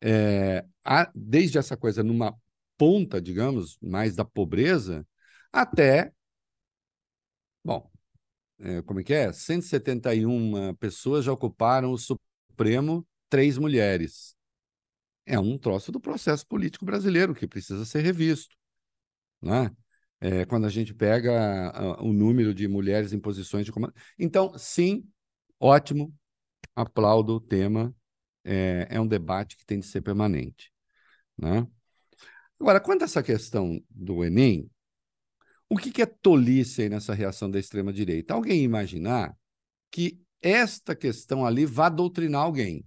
[0.00, 2.36] É, há, desde essa coisa numa
[2.76, 5.06] ponta, digamos, mais da pobreza,
[5.52, 6.12] até.
[7.64, 7.90] Bom,
[8.58, 9.32] é, como é que é?
[9.32, 14.36] 171 pessoas já ocuparam o Supremo, três mulheres.
[15.24, 18.56] É um troço do processo político brasileiro que precisa ser revisto.
[19.42, 19.70] Né?
[20.20, 23.94] É, quando a gente pega o número de mulheres em posições de comando.
[24.18, 25.06] Então, sim,
[25.60, 26.14] ótimo,
[26.74, 27.94] aplaudo o tema.
[28.44, 30.72] É, é um debate que tem de ser permanente.
[31.36, 31.66] Né?
[32.58, 34.70] Agora, quanto a essa questão do Enem,
[35.68, 38.34] o que, que é tolice aí nessa reação da extrema-direita?
[38.34, 39.36] Alguém imaginar
[39.90, 42.84] que esta questão ali vá doutrinar alguém.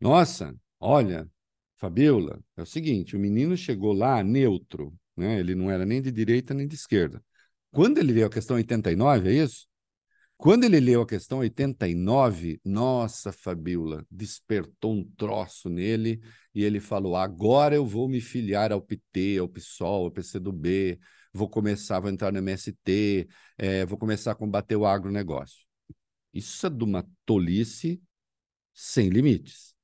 [0.00, 1.28] Nossa, olha,
[1.76, 5.38] Fabiola, é o seguinte: o menino chegou lá neutro, né?
[5.38, 7.22] ele não era nem de direita nem de esquerda.
[7.70, 9.67] Quando ele veio a questão 89, é isso?
[10.38, 16.20] Quando ele leu a questão 89, nossa, Fabiola, despertou um troço nele
[16.54, 21.00] e ele falou: agora eu vou me filiar ao PT, ao PSOL, ao PCdoB,
[21.32, 23.28] vou começar, vou entrar no MST,
[23.58, 25.66] é, vou começar a combater o agronegócio.
[26.32, 28.00] Isso é de uma tolice
[28.72, 29.74] sem limites.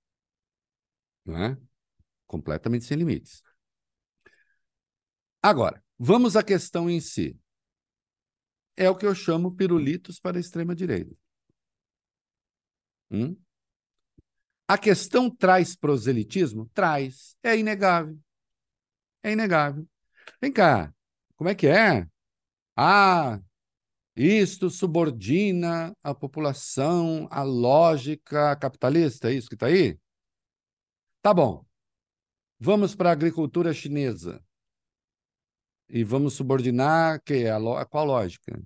[1.25, 1.59] Não é?
[2.29, 3.43] Completamente sem limites.
[5.43, 7.37] Agora, vamos à questão em si
[8.77, 11.15] é o que eu chamo pirulitos para a extrema-direita.
[13.11, 13.37] Hum?
[14.67, 16.71] A questão traz proselitismo?
[16.73, 17.37] Traz.
[17.43, 18.19] É inegável.
[19.23, 19.87] É inegável.
[20.41, 20.93] Vem cá,
[21.37, 22.07] como é que é?
[22.77, 23.41] Ah,
[24.17, 29.99] isto subordina a população à lógica capitalista, é isso que está aí?
[31.23, 31.65] Tá bom.
[32.59, 34.43] Vamos para a agricultura chinesa.
[35.89, 38.61] E vamos subordinar que a, qual lógica?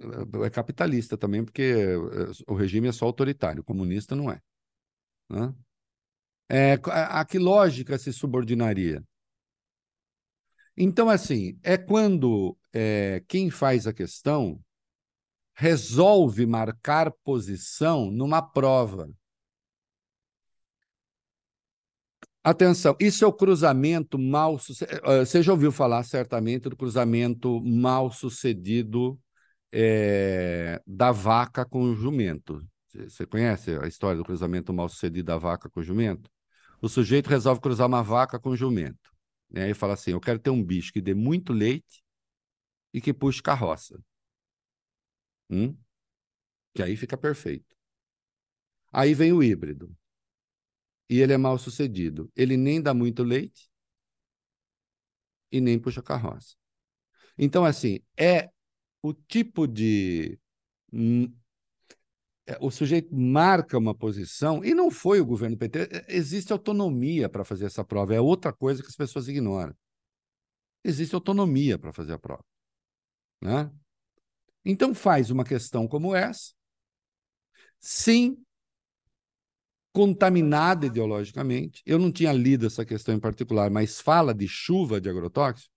[0.00, 4.40] É, é capitalista também, porque é, o regime é só autoritário, comunista não é.
[5.28, 5.54] Né?
[6.48, 9.02] É, a, a que lógica se subordinaria?
[10.76, 14.62] Então, assim, é quando é, quem faz a questão
[15.54, 19.10] resolve marcar posição numa prova.
[22.46, 25.00] Atenção, isso é o cruzamento mal sucedido.
[25.04, 29.20] Eh, você já ouviu falar certamente do cruzamento mal sucedido
[29.72, 32.64] é, da vaca com o jumento.
[32.94, 36.30] Você conhece a história do cruzamento mal sucedido da vaca com o jumento?
[36.80, 39.12] O sujeito resolve cruzar uma vaca com o jumento.
[39.50, 39.70] Né?
[39.70, 42.00] E fala assim: Eu quero ter um bicho que dê muito leite
[42.94, 43.98] e que puxe carroça.
[45.50, 45.76] Hum?
[46.72, 47.74] Que aí fica perfeito.
[48.92, 49.92] Aí vem o híbrido.
[51.08, 52.30] E ele é mal sucedido.
[52.34, 53.70] Ele nem dá muito leite
[55.50, 56.56] e nem puxa carroça.
[57.38, 58.50] Então, assim, é
[59.02, 60.38] o tipo de.
[62.46, 67.28] É, o sujeito marca uma posição, e não foi o governo PT, é, existe autonomia
[67.28, 69.74] para fazer essa prova, é outra coisa que as pessoas ignoram.
[70.84, 72.44] Existe autonomia para fazer a prova.
[73.42, 73.70] Né?
[74.64, 76.52] Então, faz uma questão como essa,
[77.80, 78.36] sim,
[79.96, 81.82] contaminada ideologicamente.
[81.86, 85.72] Eu não tinha lido essa questão em particular, mas fala de chuva de agrotóxico.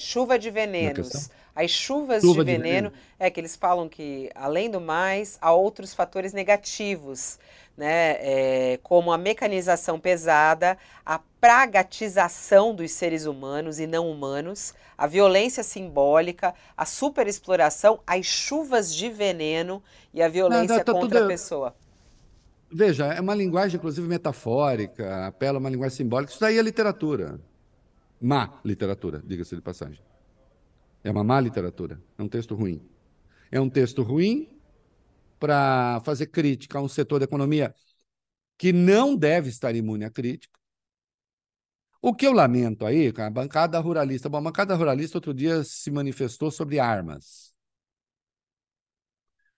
[0.00, 1.28] Chuva de venenos.
[1.54, 5.36] As chuvas Chuva de, veneno, de veneno é que eles falam que, além do mais,
[5.42, 7.38] há outros fatores negativos,
[7.76, 8.16] né?
[8.20, 15.62] É, como a mecanização pesada, a pragatização dos seres humanos e não humanos, a violência
[15.62, 19.82] simbólica, a superexploração, as chuvas de veneno
[20.14, 21.24] e a violência não, tá, contra tudo...
[21.24, 21.76] a pessoa.
[22.72, 26.30] Veja, é uma linguagem, inclusive, metafórica, apela a uma linguagem simbólica.
[26.32, 27.40] Isso daí é literatura.
[28.20, 30.00] Má literatura, diga-se de passagem.
[31.02, 32.80] É uma má literatura, é um texto ruim.
[33.50, 34.48] É um texto ruim
[35.38, 37.74] para fazer crítica a um setor da economia
[38.58, 40.60] que não deve estar imune à crítica.
[42.02, 45.90] O que eu lamento aí, a bancada ruralista, bom, a bancada ruralista outro dia se
[45.90, 47.49] manifestou sobre armas.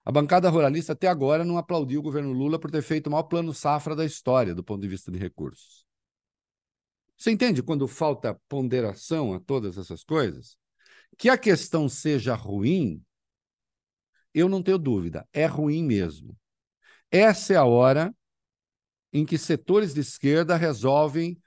[0.05, 3.25] A bancada ruralista até agora não aplaudiu o governo Lula por ter feito o maior
[3.25, 5.87] plano safra da história do ponto de vista de recursos.
[7.17, 10.57] Você entende quando falta ponderação a todas essas coisas?
[11.17, 13.01] Que a questão seja ruim,
[14.35, 16.37] eu não tenho dúvida, é ruim mesmo.
[17.11, 18.13] Essa é a hora
[19.13, 21.41] em que setores de esquerda resolvem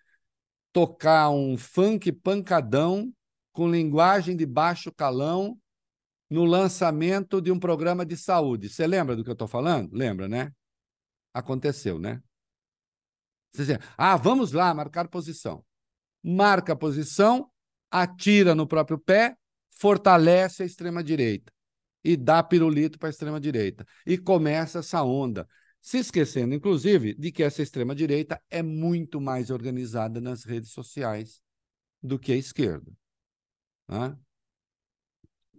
[0.71, 3.11] tocar um funk pancadão
[3.51, 5.59] com linguagem de baixo calão
[6.29, 8.69] no lançamento de um programa de saúde.
[8.69, 9.93] Você lembra do que eu estou falando?
[9.93, 10.51] Lembra, né?
[11.33, 12.21] Aconteceu, né?
[13.97, 15.63] Ah, vamos lá marcar posição.
[16.23, 17.49] Marca a posição,
[17.89, 19.37] atira no próprio pé,
[19.69, 21.53] fortalece a extrema-direita
[22.03, 23.85] e dá pirulito para a extrema-direita.
[24.05, 25.47] E começa essa onda.
[25.81, 31.41] Se esquecendo, inclusive, de que essa extrema-direita é muito mais organizada nas redes sociais
[32.01, 32.91] do que a esquerda.
[33.87, 34.17] Né?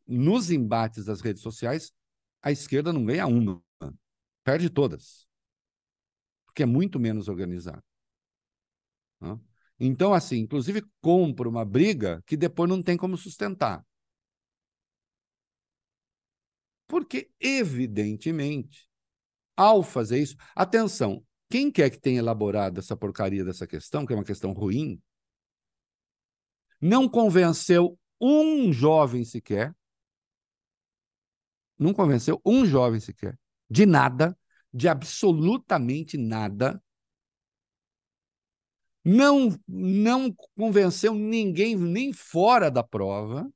[0.07, 1.93] Nos embates das redes sociais,
[2.43, 3.63] a esquerda não ganha uma,
[4.45, 5.27] perde todas
[6.57, 7.85] porque é muito menos organizado.
[9.79, 13.87] Então, assim, inclusive compra uma briga que depois não tem como sustentar.
[16.87, 18.89] Porque, evidentemente,
[19.55, 24.17] ao fazer isso, atenção, quem quer que tenha elaborado essa porcaria dessa questão, que é
[24.17, 24.99] uma questão ruim,
[26.81, 29.77] não convenceu um jovem sequer,
[31.79, 33.39] não convenceu um jovem sequer,
[33.69, 34.37] de nada,
[34.73, 36.83] de absolutamente nada.
[39.05, 43.49] Não, não convenceu ninguém, nem fora da prova.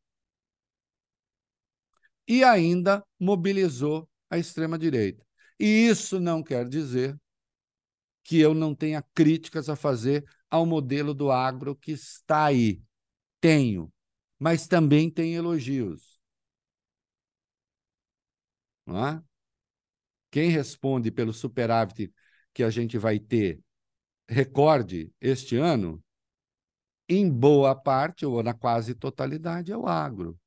[2.27, 5.27] E ainda mobilizou a extrema-direita.
[5.59, 7.19] E isso não quer dizer
[8.23, 12.81] que eu não tenha críticas a fazer ao modelo do agro que está aí.
[13.41, 13.93] Tenho,
[14.39, 16.20] mas também tem elogios.
[18.91, 19.23] É?
[20.31, 22.13] Quem responde pelo superávit
[22.53, 23.61] que a gente vai ter
[24.29, 26.03] recorde este ano,
[27.09, 30.39] em boa parte ou na quase totalidade, é o agro,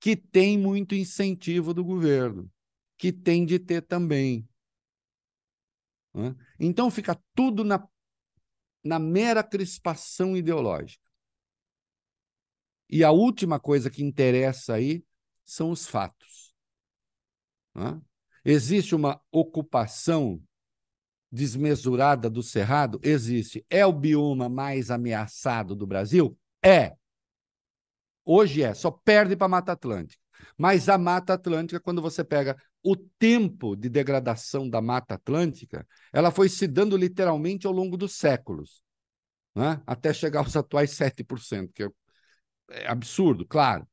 [0.00, 2.50] que tem muito incentivo do governo,
[2.96, 4.48] que tem de ter também.
[6.58, 7.86] Então fica tudo na,
[8.82, 11.04] na mera crispação ideológica.
[12.88, 15.04] E a última coisa que interessa aí
[15.44, 16.43] são os fatos.
[18.44, 20.40] Existe uma ocupação
[21.30, 23.00] desmesurada do cerrado?
[23.02, 23.64] Existe.
[23.68, 26.38] É o bioma mais ameaçado do Brasil?
[26.62, 26.94] É.
[28.24, 30.22] Hoje é, só perde para a Mata Atlântica.
[30.56, 36.30] Mas a Mata Atlântica, quando você pega o tempo de degradação da Mata Atlântica, ela
[36.30, 38.82] foi se dando literalmente ao longo dos séculos,
[39.54, 39.82] né?
[39.86, 41.88] até chegar aos atuais 7%, que é,
[42.70, 43.86] é absurdo, claro.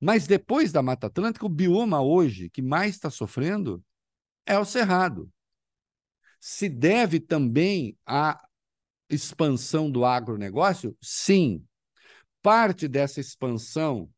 [0.00, 3.82] Mas depois da Mata Atlântica, o bioma hoje que mais está sofrendo
[4.46, 5.30] é o Cerrado.
[6.40, 8.40] Se deve também à
[9.10, 10.96] expansão do agronegócio?
[11.02, 11.64] Sim.
[12.40, 14.08] Parte dessa expansão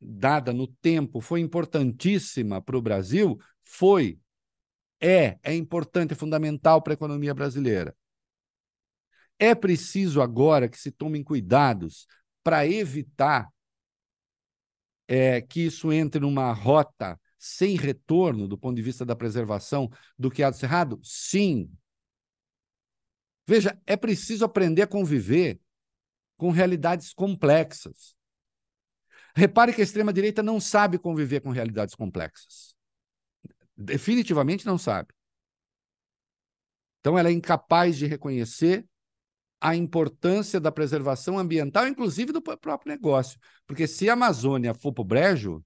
[0.00, 3.38] dada no tempo foi importantíssima para o Brasil?
[3.62, 4.18] Foi.
[5.00, 7.96] É, é importante, é fundamental para a economia brasileira.
[9.38, 12.06] É preciso agora que se tomem cuidados
[12.42, 13.50] para evitar
[15.08, 20.30] é, que isso entre numa rota sem retorno do ponto de vista da preservação do
[20.30, 20.98] que há do cerrado?
[21.02, 21.70] Sim.
[23.46, 25.60] Veja, é preciso aprender a conviver
[26.36, 28.16] com realidades complexas.
[29.34, 32.74] Repare que a extrema-direita não sabe conviver com realidades complexas.
[33.76, 35.12] Definitivamente não sabe.
[37.00, 38.84] Então, ela é incapaz de reconhecer
[39.66, 43.36] a importância da preservação ambiental, inclusive do próprio negócio.
[43.66, 45.60] Porque se a Amazônia for para o brejo,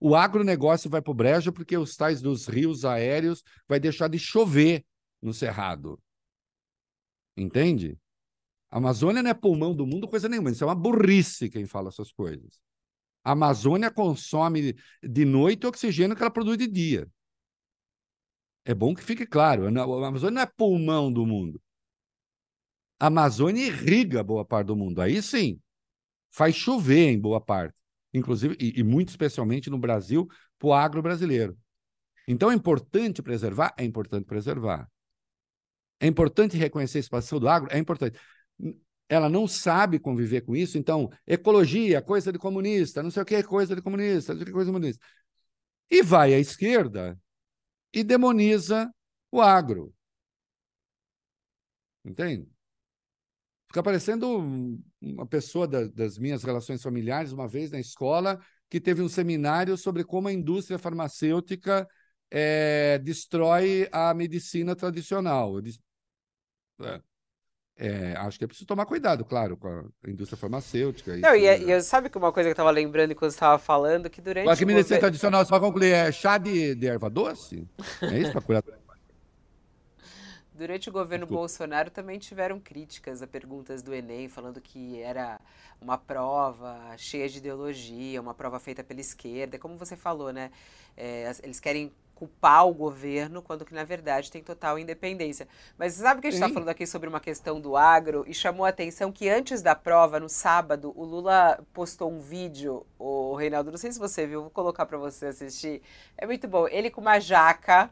[0.00, 4.18] o agronegócio vai para o brejo porque os tais dos rios aéreos vai deixar de
[4.18, 4.84] chover
[5.22, 6.02] no Cerrado.
[7.36, 7.96] Entende?
[8.68, 10.50] A Amazônia não é pulmão do mundo, coisa nenhuma.
[10.50, 12.58] Isso é uma burrice quem fala essas coisas.
[13.22, 17.08] A Amazônia consome de noite o oxigênio que ela produz de dia.
[18.64, 19.66] É bom que fique claro.
[19.66, 21.62] A Amazônia não é pulmão do mundo.
[23.04, 24.98] A Amazônia irriga boa parte do mundo.
[25.02, 25.60] Aí sim,
[26.30, 27.76] faz chover em boa parte.
[28.14, 30.26] Inclusive, e, e muito especialmente no Brasil,
[30.58, 31.54] para o agro brasileiro.
[32.26, 33.74] Então é importante preservar?
[33.76, 34.90] É importante preservar.
[36.00, 37.68] É importante reconhecer a expansão do agro?
[37.70, 38.18] É importante.
[39.06, 43.42] Ela não sabe conviver com isso, então, ecologia, coisa de comunista, não sei o que,
[43.42, 45.06] coisa de comunista, não sei o que, coisa de comunista.
[45.90, 47.20] E vai à esquerda
[47.92, 48.90] e demoniza
[49.30, 49.92] o agro.
[52.02, 52.53] Entende?
[53.74, 58.38] Fica parecendo uma pessoa da, das minhas relações familiares, uma vez na escola,
[58.70, 61.84] que teve um seminário sobre como a indústria farmacêutica
[62.30, 65.60] é, destrói a medicina tradicional.
[65.60, 65.80] Disse,
[66.82, 67.00] é,
[67.76, 71.16] é, acho que é preciso tomar cuidado, claro, com a indústria farmacêutica.
[71.16, 74.08] Não, e, e, sabe que uma coisa que eu estava lembrando enquanto você estava falando,
[74.08, 74.46] que durante.
[74.46, 77.68] Mas que medicina tradicional, só concluir, é chá de, de erva doce?
[78.02, 78.83] É isso para curar?
[80.54, 85.40] Durante o governo Bolsonaro também tiveram críticas a perguntas do Enem, falando que era
[85.80, 89.58] uma prova cheia de ideologia, uma prova feita pela esquerda.
[89.58, 90.52] Como você falou, né?
[90.96, 95.48] É, eles querem culpar o governo, quando que na verdade tem total independência.
[95.76, 98.64] Mas sabe que a gente está falando aqui sobre uma questão do agro e chamou
[98.64, 103.72] a atenção que antes da prova, no sábado, o Lula postou um vídeo, o Reinaldo,
[103.72, 105.82] não sei se você viu, vou colocar para você assistir.
[106.16, 106.68] É muito bom.
[106.68, 107.90] Ele com uma jaca,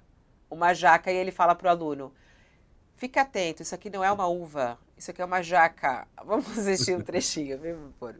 [0.48, 2.12] uma jaca, e ele fala para o aluno
[3.02, 6.06] Fique atento, isso aqui não é uma uva, isso aqui é uma jaca.
[6.24, 8.14] Vamos assistir um trechinho, viu, por.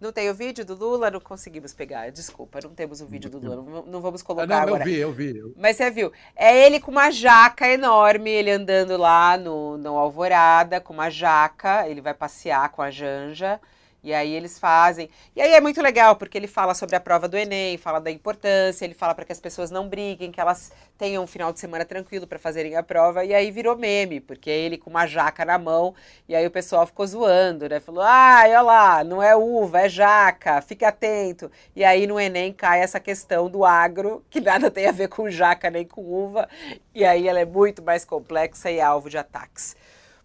[0.00, 1.10] Não tem o vídeo do Lula?
[1.10, 2.08] Não conseguimos pegar.
[2.12, 3.56] Desculpa, não temos o vídeo do Lula.
[3.56, 4.84] Não, não vamos colocar ah, não, agora.
[4.84, 5.36] Eu vi, eu vi.
[5.38, 5.54] Eu...
[5.56, 6.12] Mas você viu.
[6.36, 11.88] É ele com uma jaca enorme, ele andando lá no, no Alvorada, com uma jaca.
[11.88, 13.60] Ele vai passear com a Janja.
[14.06, 15.10] E aí eles fazem.
[15.34, 18.08] E aí é muito legal, porque ele fala sobre a prova do Enem, fala da
[18.08, 21.58] importância, ele fala para que as pessoas não briguem, que elas tenham um final de
[21.58, 23.24] semana tranquilo para fazerem a prova.
[23.24, 25.92] E aí virou meme, porque é ele com uma jaca na mão,
[26.28, 27.80] e aí o pessoal ficou zoando, né?
[27.80, 31.50] Falou: ah, olha lá, não é uva, é jaca, fique atento.
[31.74, 35.28] E aí no Enem cai essa questão do agro, que nada tem a ver com
[35.28, 36.48] jaca nem com uva,
[36.94, 39.74] e aí ela é muito mais complexa e alvo de ataques.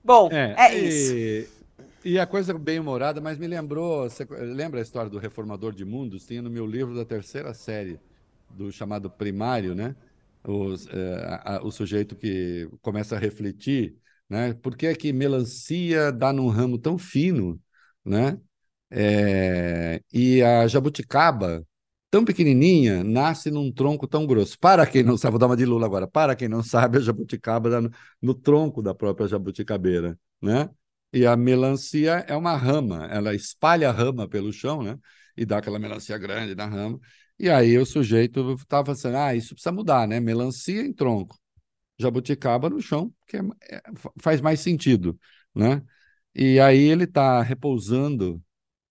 [0.03, 1.15] Bom, é, é isso.
[1.15, 1.60] E...
[2.03, 4.07] E a coisa bem humorada, mas me lembrou.
[4.55, 6.25] Lembra a história do Reformador de Mundos?
[6.25, 7.99] Tinha no meu livro da terceira série,
[8.49, 9.95] do chamado Primário, né?
[10.89, 13.95] É, a, o sujeito que começa a refletir,
[14.27, 14.53] né?
[14.55, 17.61] Por que é que melancia dá num ramo tão fino,
[18.03, 18.39] né?
[18.89, 21.65] É, e a jabuticaba,
[22.09, 24.57] tão pequenininha, nasce num tronco tão grosso.
[24.59, 26.07] Para quem não sabe, vou dar uma de Lula agora.
[26.07, 27.91] Para quem não sabe, a jabuticaba dá no,
[28.21, 30.69] no tronco da própria jabuticabeira, né?
[31.13, 34.97] E a melancia é uma rama, ela espalha a rama pelo chão, né?
[35.35, 36.99] E dá aquela melancia grande na rama.
[37.37, 40.19] E aí o sujeito estava pensando, ah, isso precisa mudar, né?
[40.19, 41.37] Melancia em tronco,
[41.99, 43.81] jabuticaba no chão, que é, é,
[44.21, 45.19] faz mais sentido,
[45.53, 45.81] né?
[46.33, 48.41] E aí ele está repousando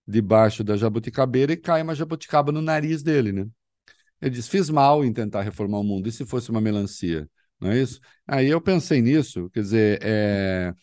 [0.07, 3.47] debaixo da jabuticabeira e cai uma jabuticaba no nariz dele, né?
[4.21, 7.27] Ele diz, fiz mal em tentar reformar o mundo, e se fosse uma melancia?
[7.59, 7.99] Não é isso?
[8.27, 10.73] Aí eu pensei nisso, quer dizer, é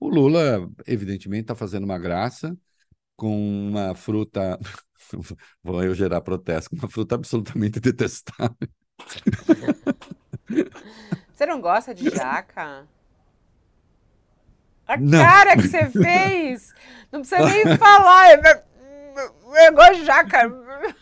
[0.00, 2.56] o Lula, evidentemente, está fazendo uma graça
[3.16, 4.58] com uma fruta.
[5.62, 8.56] Vou eu gerar protesto, com uma fruta absolutamente detestável.
[11.32, 12.86] Você não gosta de jaca?
[14.86, 15.18] A não.
[15.18, 16.72] cara que você fez!
[17.10, 18.30] Não precisa nem falar!
[18.30, 20.52] É Eu gosto de jaca.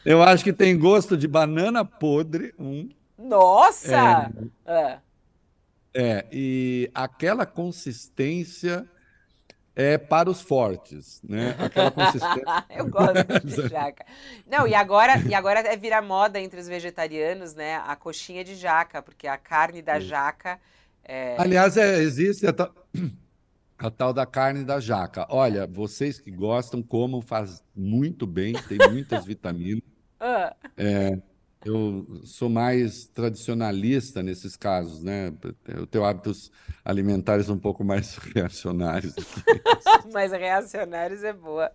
[0.05, 2.89] Eu acho que tem gosto de banana podre, um.
[3.19, 4.31] Nossa!
[4.67, 4.73] É.
[4.73, 4.99] É,
[6.33, 8.89] e aquela consistência
[9.77, 11.57] é para os fortes, né?
[11.59, 12.45] Aquela consistência.
[12.71, 14.07] Eu gosto de jaca.
[14.47, 17.77] Não, e agora, e agora é virar moda entre os vegetarianos, né?
[17.77, 20.61] A coxinha de jaca, porque a carne da jaca.
[21.03, 21.37] É...
[21.39, 22.73] Aliás, é, existe a tal,
[23.77, 25.27] a tal da carne da jaca.
[25.29, 29.83] Olha, vocês que gostam, comam, faz muito bem, tem muitas vitaminas.
[30.21, 30.55] Ah.
[30.77, 31.19] É,
[31.65, 35.33] eu sou mais tradicionalista nesses casos, né?
[35.67, 36.51] Eu tenho hábitos
[36.85, 39.15] alimentares um pouco mais reacionários.
[40.13, 41.73] mais reacionários é boa.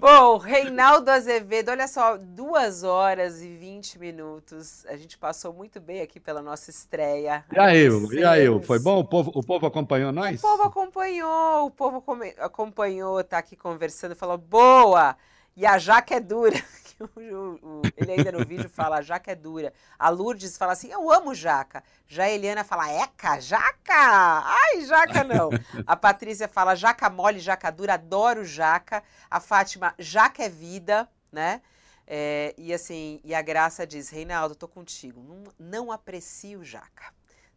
[0.00, 4.84] Bom, Reinaldo Azevedo, olha só, duas horas e vinte minutos.
[4.86, 7.44] A gente passou muito bem aqui pela nossa estreia.
[7.52, 8.98] E aí, e aí, foi bom?
[8.98, 10.38] O povo, o povo acompanhou nós?
[10.38, 12.04] O povo acompanhou, o povo
[12.38, 15.16] acompanhou, tá aqui conversando, falou, boa!
[15.56, 16.56] E a jaca é dura.
[17.16, 19.72] o, o, ele ainda no vídeo fala, a jaca é dura.
[19.98, 21.82] A Lourdes fala assim, eu amo jaca.
[22.06, 23.94] Já a Eliana fala, eca, jaca!
[23.94, 25.50] Ai, jaca não.
[25.86, 29.02] A Patrícia fala, jaca mole, jaca dura, adoro jaca.
[29.30, 31.62] A Fátima, jaca é vida, né?
[32.06, 37.12] É, e assim, e a Graça diz, Reinaldo, tô contigo, não, não aprecio jaca.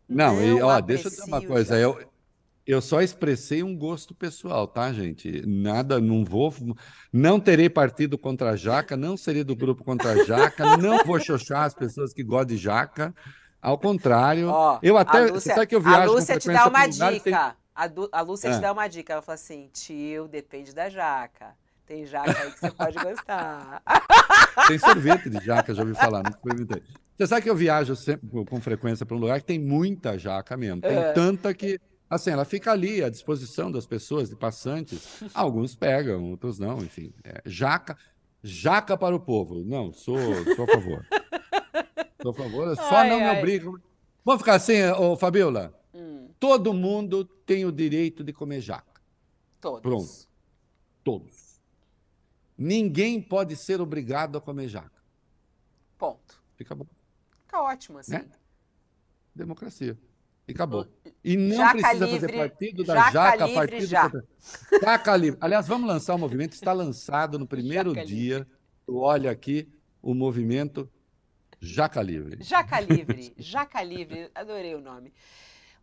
[0.07, 2.05] Não, não e ó, deixa eu dizer uma coisa, eu,
[2.71, 5.43] eu só expressei um gosto pessoal, tá, gente?
[5.45, 6.53] Nada, não vou.
[7.11, 11.19] Não terei partido contra a jaca, não serei do grupo contra a jaca, não vou
[11.19, 13.13] xoxar as pessoas que gostam de jaca.
[13.61, 15.25] Ao contrário, oh, eu até.
[15.27, 17.19] Lúcia, sabe que eu viajo a Lúcia te dá uma dica.
[17.19, 17.33] Tem...
[17.33, 18.55] A, du, a, Lúcia é.
[18.55, 19.13] te dá uma dica.
[19.13, 21.55] Ela fala assim: tio, depende da jaca.
[21.85, 23.83] Tem jaca aí que você pode gostar.
[24.67, 26.81] Tem sorvete de jaca, já ouvi falar, não experimentei.
[27.17, 30.57] Você sabe que eu viajo sempre, com frequência para um lugar que tem muita jaca
[30.57, 30.81] mesmo.
[30.81, 31.11] Tem é.
[31.11, 31.79] tanta que
[32.11, 35.23] Assim, ela fica ali à disposição das pessoas, de passantes.
[35.33, 37.13] Alguns pegam, outros não, enfim.
[37.23, 37.97] É, jaca,
[38.43, 39.63] jaca para o povo.
[39.63, 40.17] Não, sou,
[40.53, 41.07] sou a favor.
[42.21, 43.33] Sou a favor, só ai, não ai.
[43.33, 43.81] me obrigo.
[44.25, 45.73] Vamos ficar assim, ô Fabiola?
[45.93, 46.27] Hum.
[46.37, 49.01] Todo mundo tem o direito de comer jaca.
[49.61, 49.81] Todos.
[49.81, 50.27] Pronto.
[51.05, 51.61] Todos.
[52.57, 55.01] Ninguém pode ser obrigado a comer jaca.
[55.97, 56.43] Ponto.
[56.57, 56.85] Fica bom.
[57.45, 58.11] Fica ótimo, assim.
[58.11, 58.29] Né?
[59.33, 59.97] Democracia.
[60.47, 60.87] E acabou.
[61.23, 64.11] E não jaca precisa livre, fazer partido da jaca, jaca livre, partido já.
[64.81, 65.37] jaca livre.
[65.41, 66.53] Aliás, vamos lançar o movimento.
[66.53, 68.37] Está lançado no primeiro jaca dia.
[68.39, 68.51] Livre.
[68.87, 69.69] Olha aqui
[70.01, 70.89] o movimento
[71.61, 72.43] Jaca Livre.
[72.43, 75.13] Jaca Livre, Jaca Livre, adorei o nome.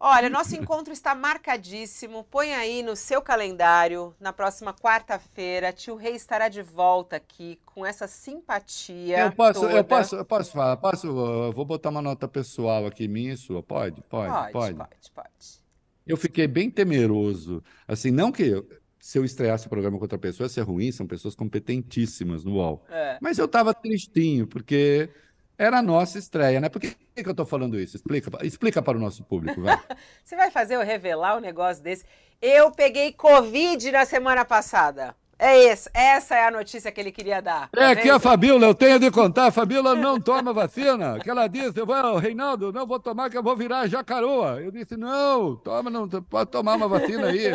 [0.00, 2.24] Olha, nosso encontro está marcadíssimo.
[2.30, 4.14] Põe aí no seu calendário.
[4.20, 9.18] Na próxima quarta-feira, tio Rei estará de volta aqui com essa simpatia.
[9.18, 9.72] Eu posso, toda.
[9.72, 10.76] eu posso, eu posso falar.
[10.76, 13.62] Posso, eu vou botar uma nota pessoal aqui, minha e sua.
[13.62, 14.52] Pode, pode, pode.
[14.52, 15.10] Pode, pode.
[15.14, 15.58] pode.
[16.06, 17.62] Eu fiquei bem temeroso.
[17.86, 18.66] Assim, não que eu,
[19.00, 22.54] se eu estreasse o programa com outra pessoa ia ser ruim, são pessoas competentíssimas no
[22.54, 22.84] UOL.
[22.88, 23.18] É.
[23.20, 25.10] Mas eu estava tristinho, porque
[25.58, 26.68] era a nossa estreia, né?
[26.68, 27.96] Por que, que eu estou falando isso?
[27.96, 29.76] Explica, explica para o nosso público, vai.
[30.24, 32.04] Você vai fazer eu revelar um negócio desse?
[32.40, 35.16] Eu peguei Covid na semana passada.
[35.40, 37.68] É isso, essa é a notícia que ele queria dar.
[37.70, 41.20] Tá é que a Fabíola, eu tenho de contar, a Fabíola não toma vacina.
[41.20, 44.60] Que ela disse, eu vou, Reinaldo, não vou tomar que eu vou virar jacaroa.
[44.60, 47.52] Eu disse, não, toma, não, pode tomar uma vacina aí.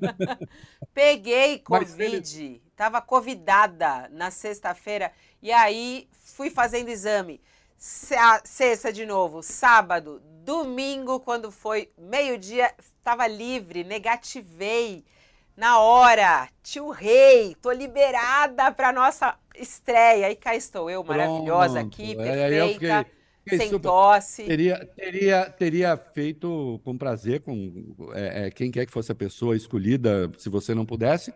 [0.92, 2.62] Peguei Covid, ele...
[2.76, 5.12] tava convidada na sexta-feira
[5.42, 7.40] e aí fui fazendo exame.
[7.76, 15.04] Sexta de novo, sábado, domingo, quando foi meio-dia, estava livre, negativei
[15.56, 16.48] na hora.
[16.62, 20.30] Tio Rei, tô liberada para nossa estreia.
[20.30, 21.86] E cá estou eu, maravilhosa Pronto.
[21.88, 23.06] aqui, perfeita.
[23.44, 23.88] É, sem super...
[23.88, 24.44] tosse.
[24.44, 29.56] Teria, teria, teria feito com prazer com é, é, quem quer que fosse a pessoa
[29.56, 31.34] escolhida, se você não pudesse.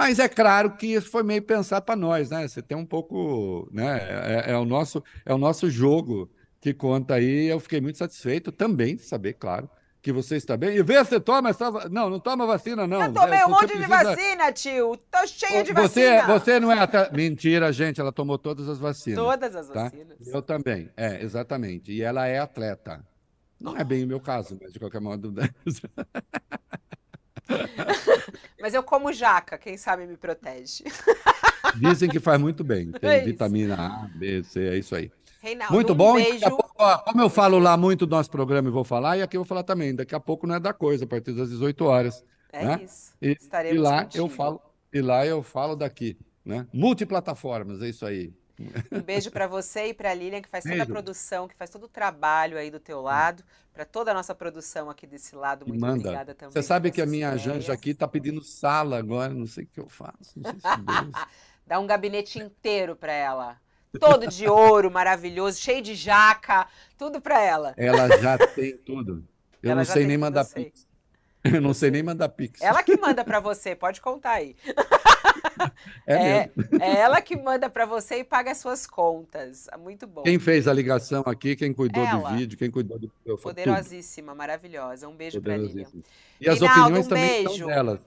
[0.00, 2.48] Mas é claro que isso foi meio pensar para nós, né?
[2.48, 3.98] Você tem um pouco, né?
[3.98, 7.48] É, é, o nosso, é o nosso jogo que conta aí.
[7.48, 9.68] Eu fiquei muito satisfeito também de saber, claro,
[10.00, 10.74] que você está bem.
[10.74, 11.70] E vê se toma essa.
[11.90, 13.02] Não, não toma vacina, não.
[13.02, 13.82] Eu tomei um monte precisa...
[13.82, 14.96] de vacina, tio.
[14.96, 16.38] Tô cheio de você, vacina.
[16.38, 17.12] Você não é até.
[17.12, 18.00] Mentira, gente.
[18.00, 19.22] Ela tomou todas as vacinas.
[19.22, 19.82] Todas as tá?
[19.82, 20.16] vacinas.
[20.26, 20.90] Eu também.
[20.96, 21.92] É, exatamente.
[21.92, 23.04] E ela é atleta.
[23.60, 25.34] Não é bem o meu caso, mas de qualquer modo.
[28.60, 30.84] Mas eu como jaca, quem sabe me protege.
[31.76, 32.90] Dizem que faz muito bem.
[33.00, 35.10] Tem é vitamina A, B, C, é isso aí.
[35.40, 36.12] Reinaldo, muito bom.
[36.12, 36.48] Um beijo.
[36.50, 39.36] Pouco, ó, como eu falo lá muito do nosso programa e vou falar, e aqui
[39.36, 39.94] eu vou falar também.
[39.94, 42.24] Daqui a pouco não é da coisa, a partir das 18 horas.
[42.52, 42.80] É né?
[42.84, 43.12] isso.
[43.22, 44.24] E, Estaremos e lá contigo.
[44.24, 44.60] eu falo,
[44.92, 46.66] e lá eu falo daqui, né?
[46.72, 48.32] Multiplataformas, é isso aí.
[48.90, 50.78] Um beijo para você e para a Lilian, que faz beijo.
[50.78, 53.42] toda a produção, que faz todo o trabalho aí do teu lado,
[53.72, 55.66] para toda a nossa produção aqui desse lado.
[55.66, 56.00] Muito Manda.
[56.00, 56.52] obrigada também.
[56.52, 57.42] Você sabe que a minha ideias.
[57.42, 60.32] Janja aqui está pedindo sala agora, não sei o que eu faço.
[60.36, 60.66] Não sei se.
[61.66, 63.56] Dá um gabinete inteiro para ela.
[63.98, 66.66] Todo de ouro, maravilhoso, cheio de jaca,
[66.96, 67.74] tudo para ela.
[67.76, 69.24] Ela já tem tudo.
[69.62, 70.86] Eu Ela não sei nem mandar pix.
[71.42, 72.60] Eu não sei nem mandar pix.
[72.60, 74.56] Ela que manda para você, pode contar aí.
[76.06, 76.50] É, É,
[76.80, 79.68] é ela que manda para você e paga as suas contas.
[79.68, 80.22] É Muito bom.
[80.22, 82.30] Quem fez a ligação aqui, quem cuidou Ela.
[82.30, 83.38] do vídeo, quem cuidou do tudo.
[83.38, 85.08] Poderosíssima, maravilhosa.
[85.08, 85.86] Um beijo para Lilian.
[86.40, 87.58] E as Reinaldo, opiniões um também beijo.
[87.58, 88.04] são dela.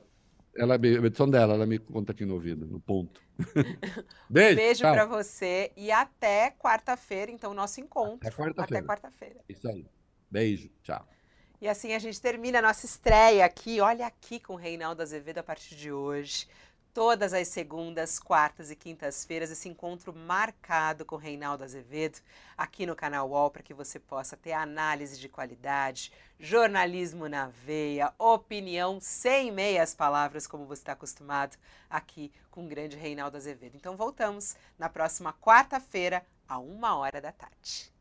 [0.56, 3.20] Ela, me- são dela, ela me conta aqui no ouvido, no ponto.
[4.30, 4.56] Beijo.
[4.56, 8.20] Beijo para você e até quarta-feira, então, nosso encontro.
[8.28, 8.80] Até quarta-feira.
[8.80, 9.36] Até quarta-feira.
[9.50, 9.84] Isso aí.
[10.30, 10.70] Beijo.
[10.84, 11.08] Tchau.
[11.60, 13.80] E assim a gente termina a nossa estreia aqui.
[13.80, 16.48] Olha aqui com o Reinaldo Azevedo a partir de hoje.
[16.94, 22.20] Todas as segundas, quartas e quintas-feiras, esse encontro marcado com Reinaldo Azevedo
[22.56, 28.14] aqui no canal UOL para que você possa ter análise de qualidade, jornalismo na veia,
[28.20, 31.58] opinião sem meias palavras, como você está acostumado
[31.90, 33.76] aqui com o grande Reinaldo Azevedo.
[33.76, 37.93] Então voltamos na próxima quarta-feira, a uma hora da tarde.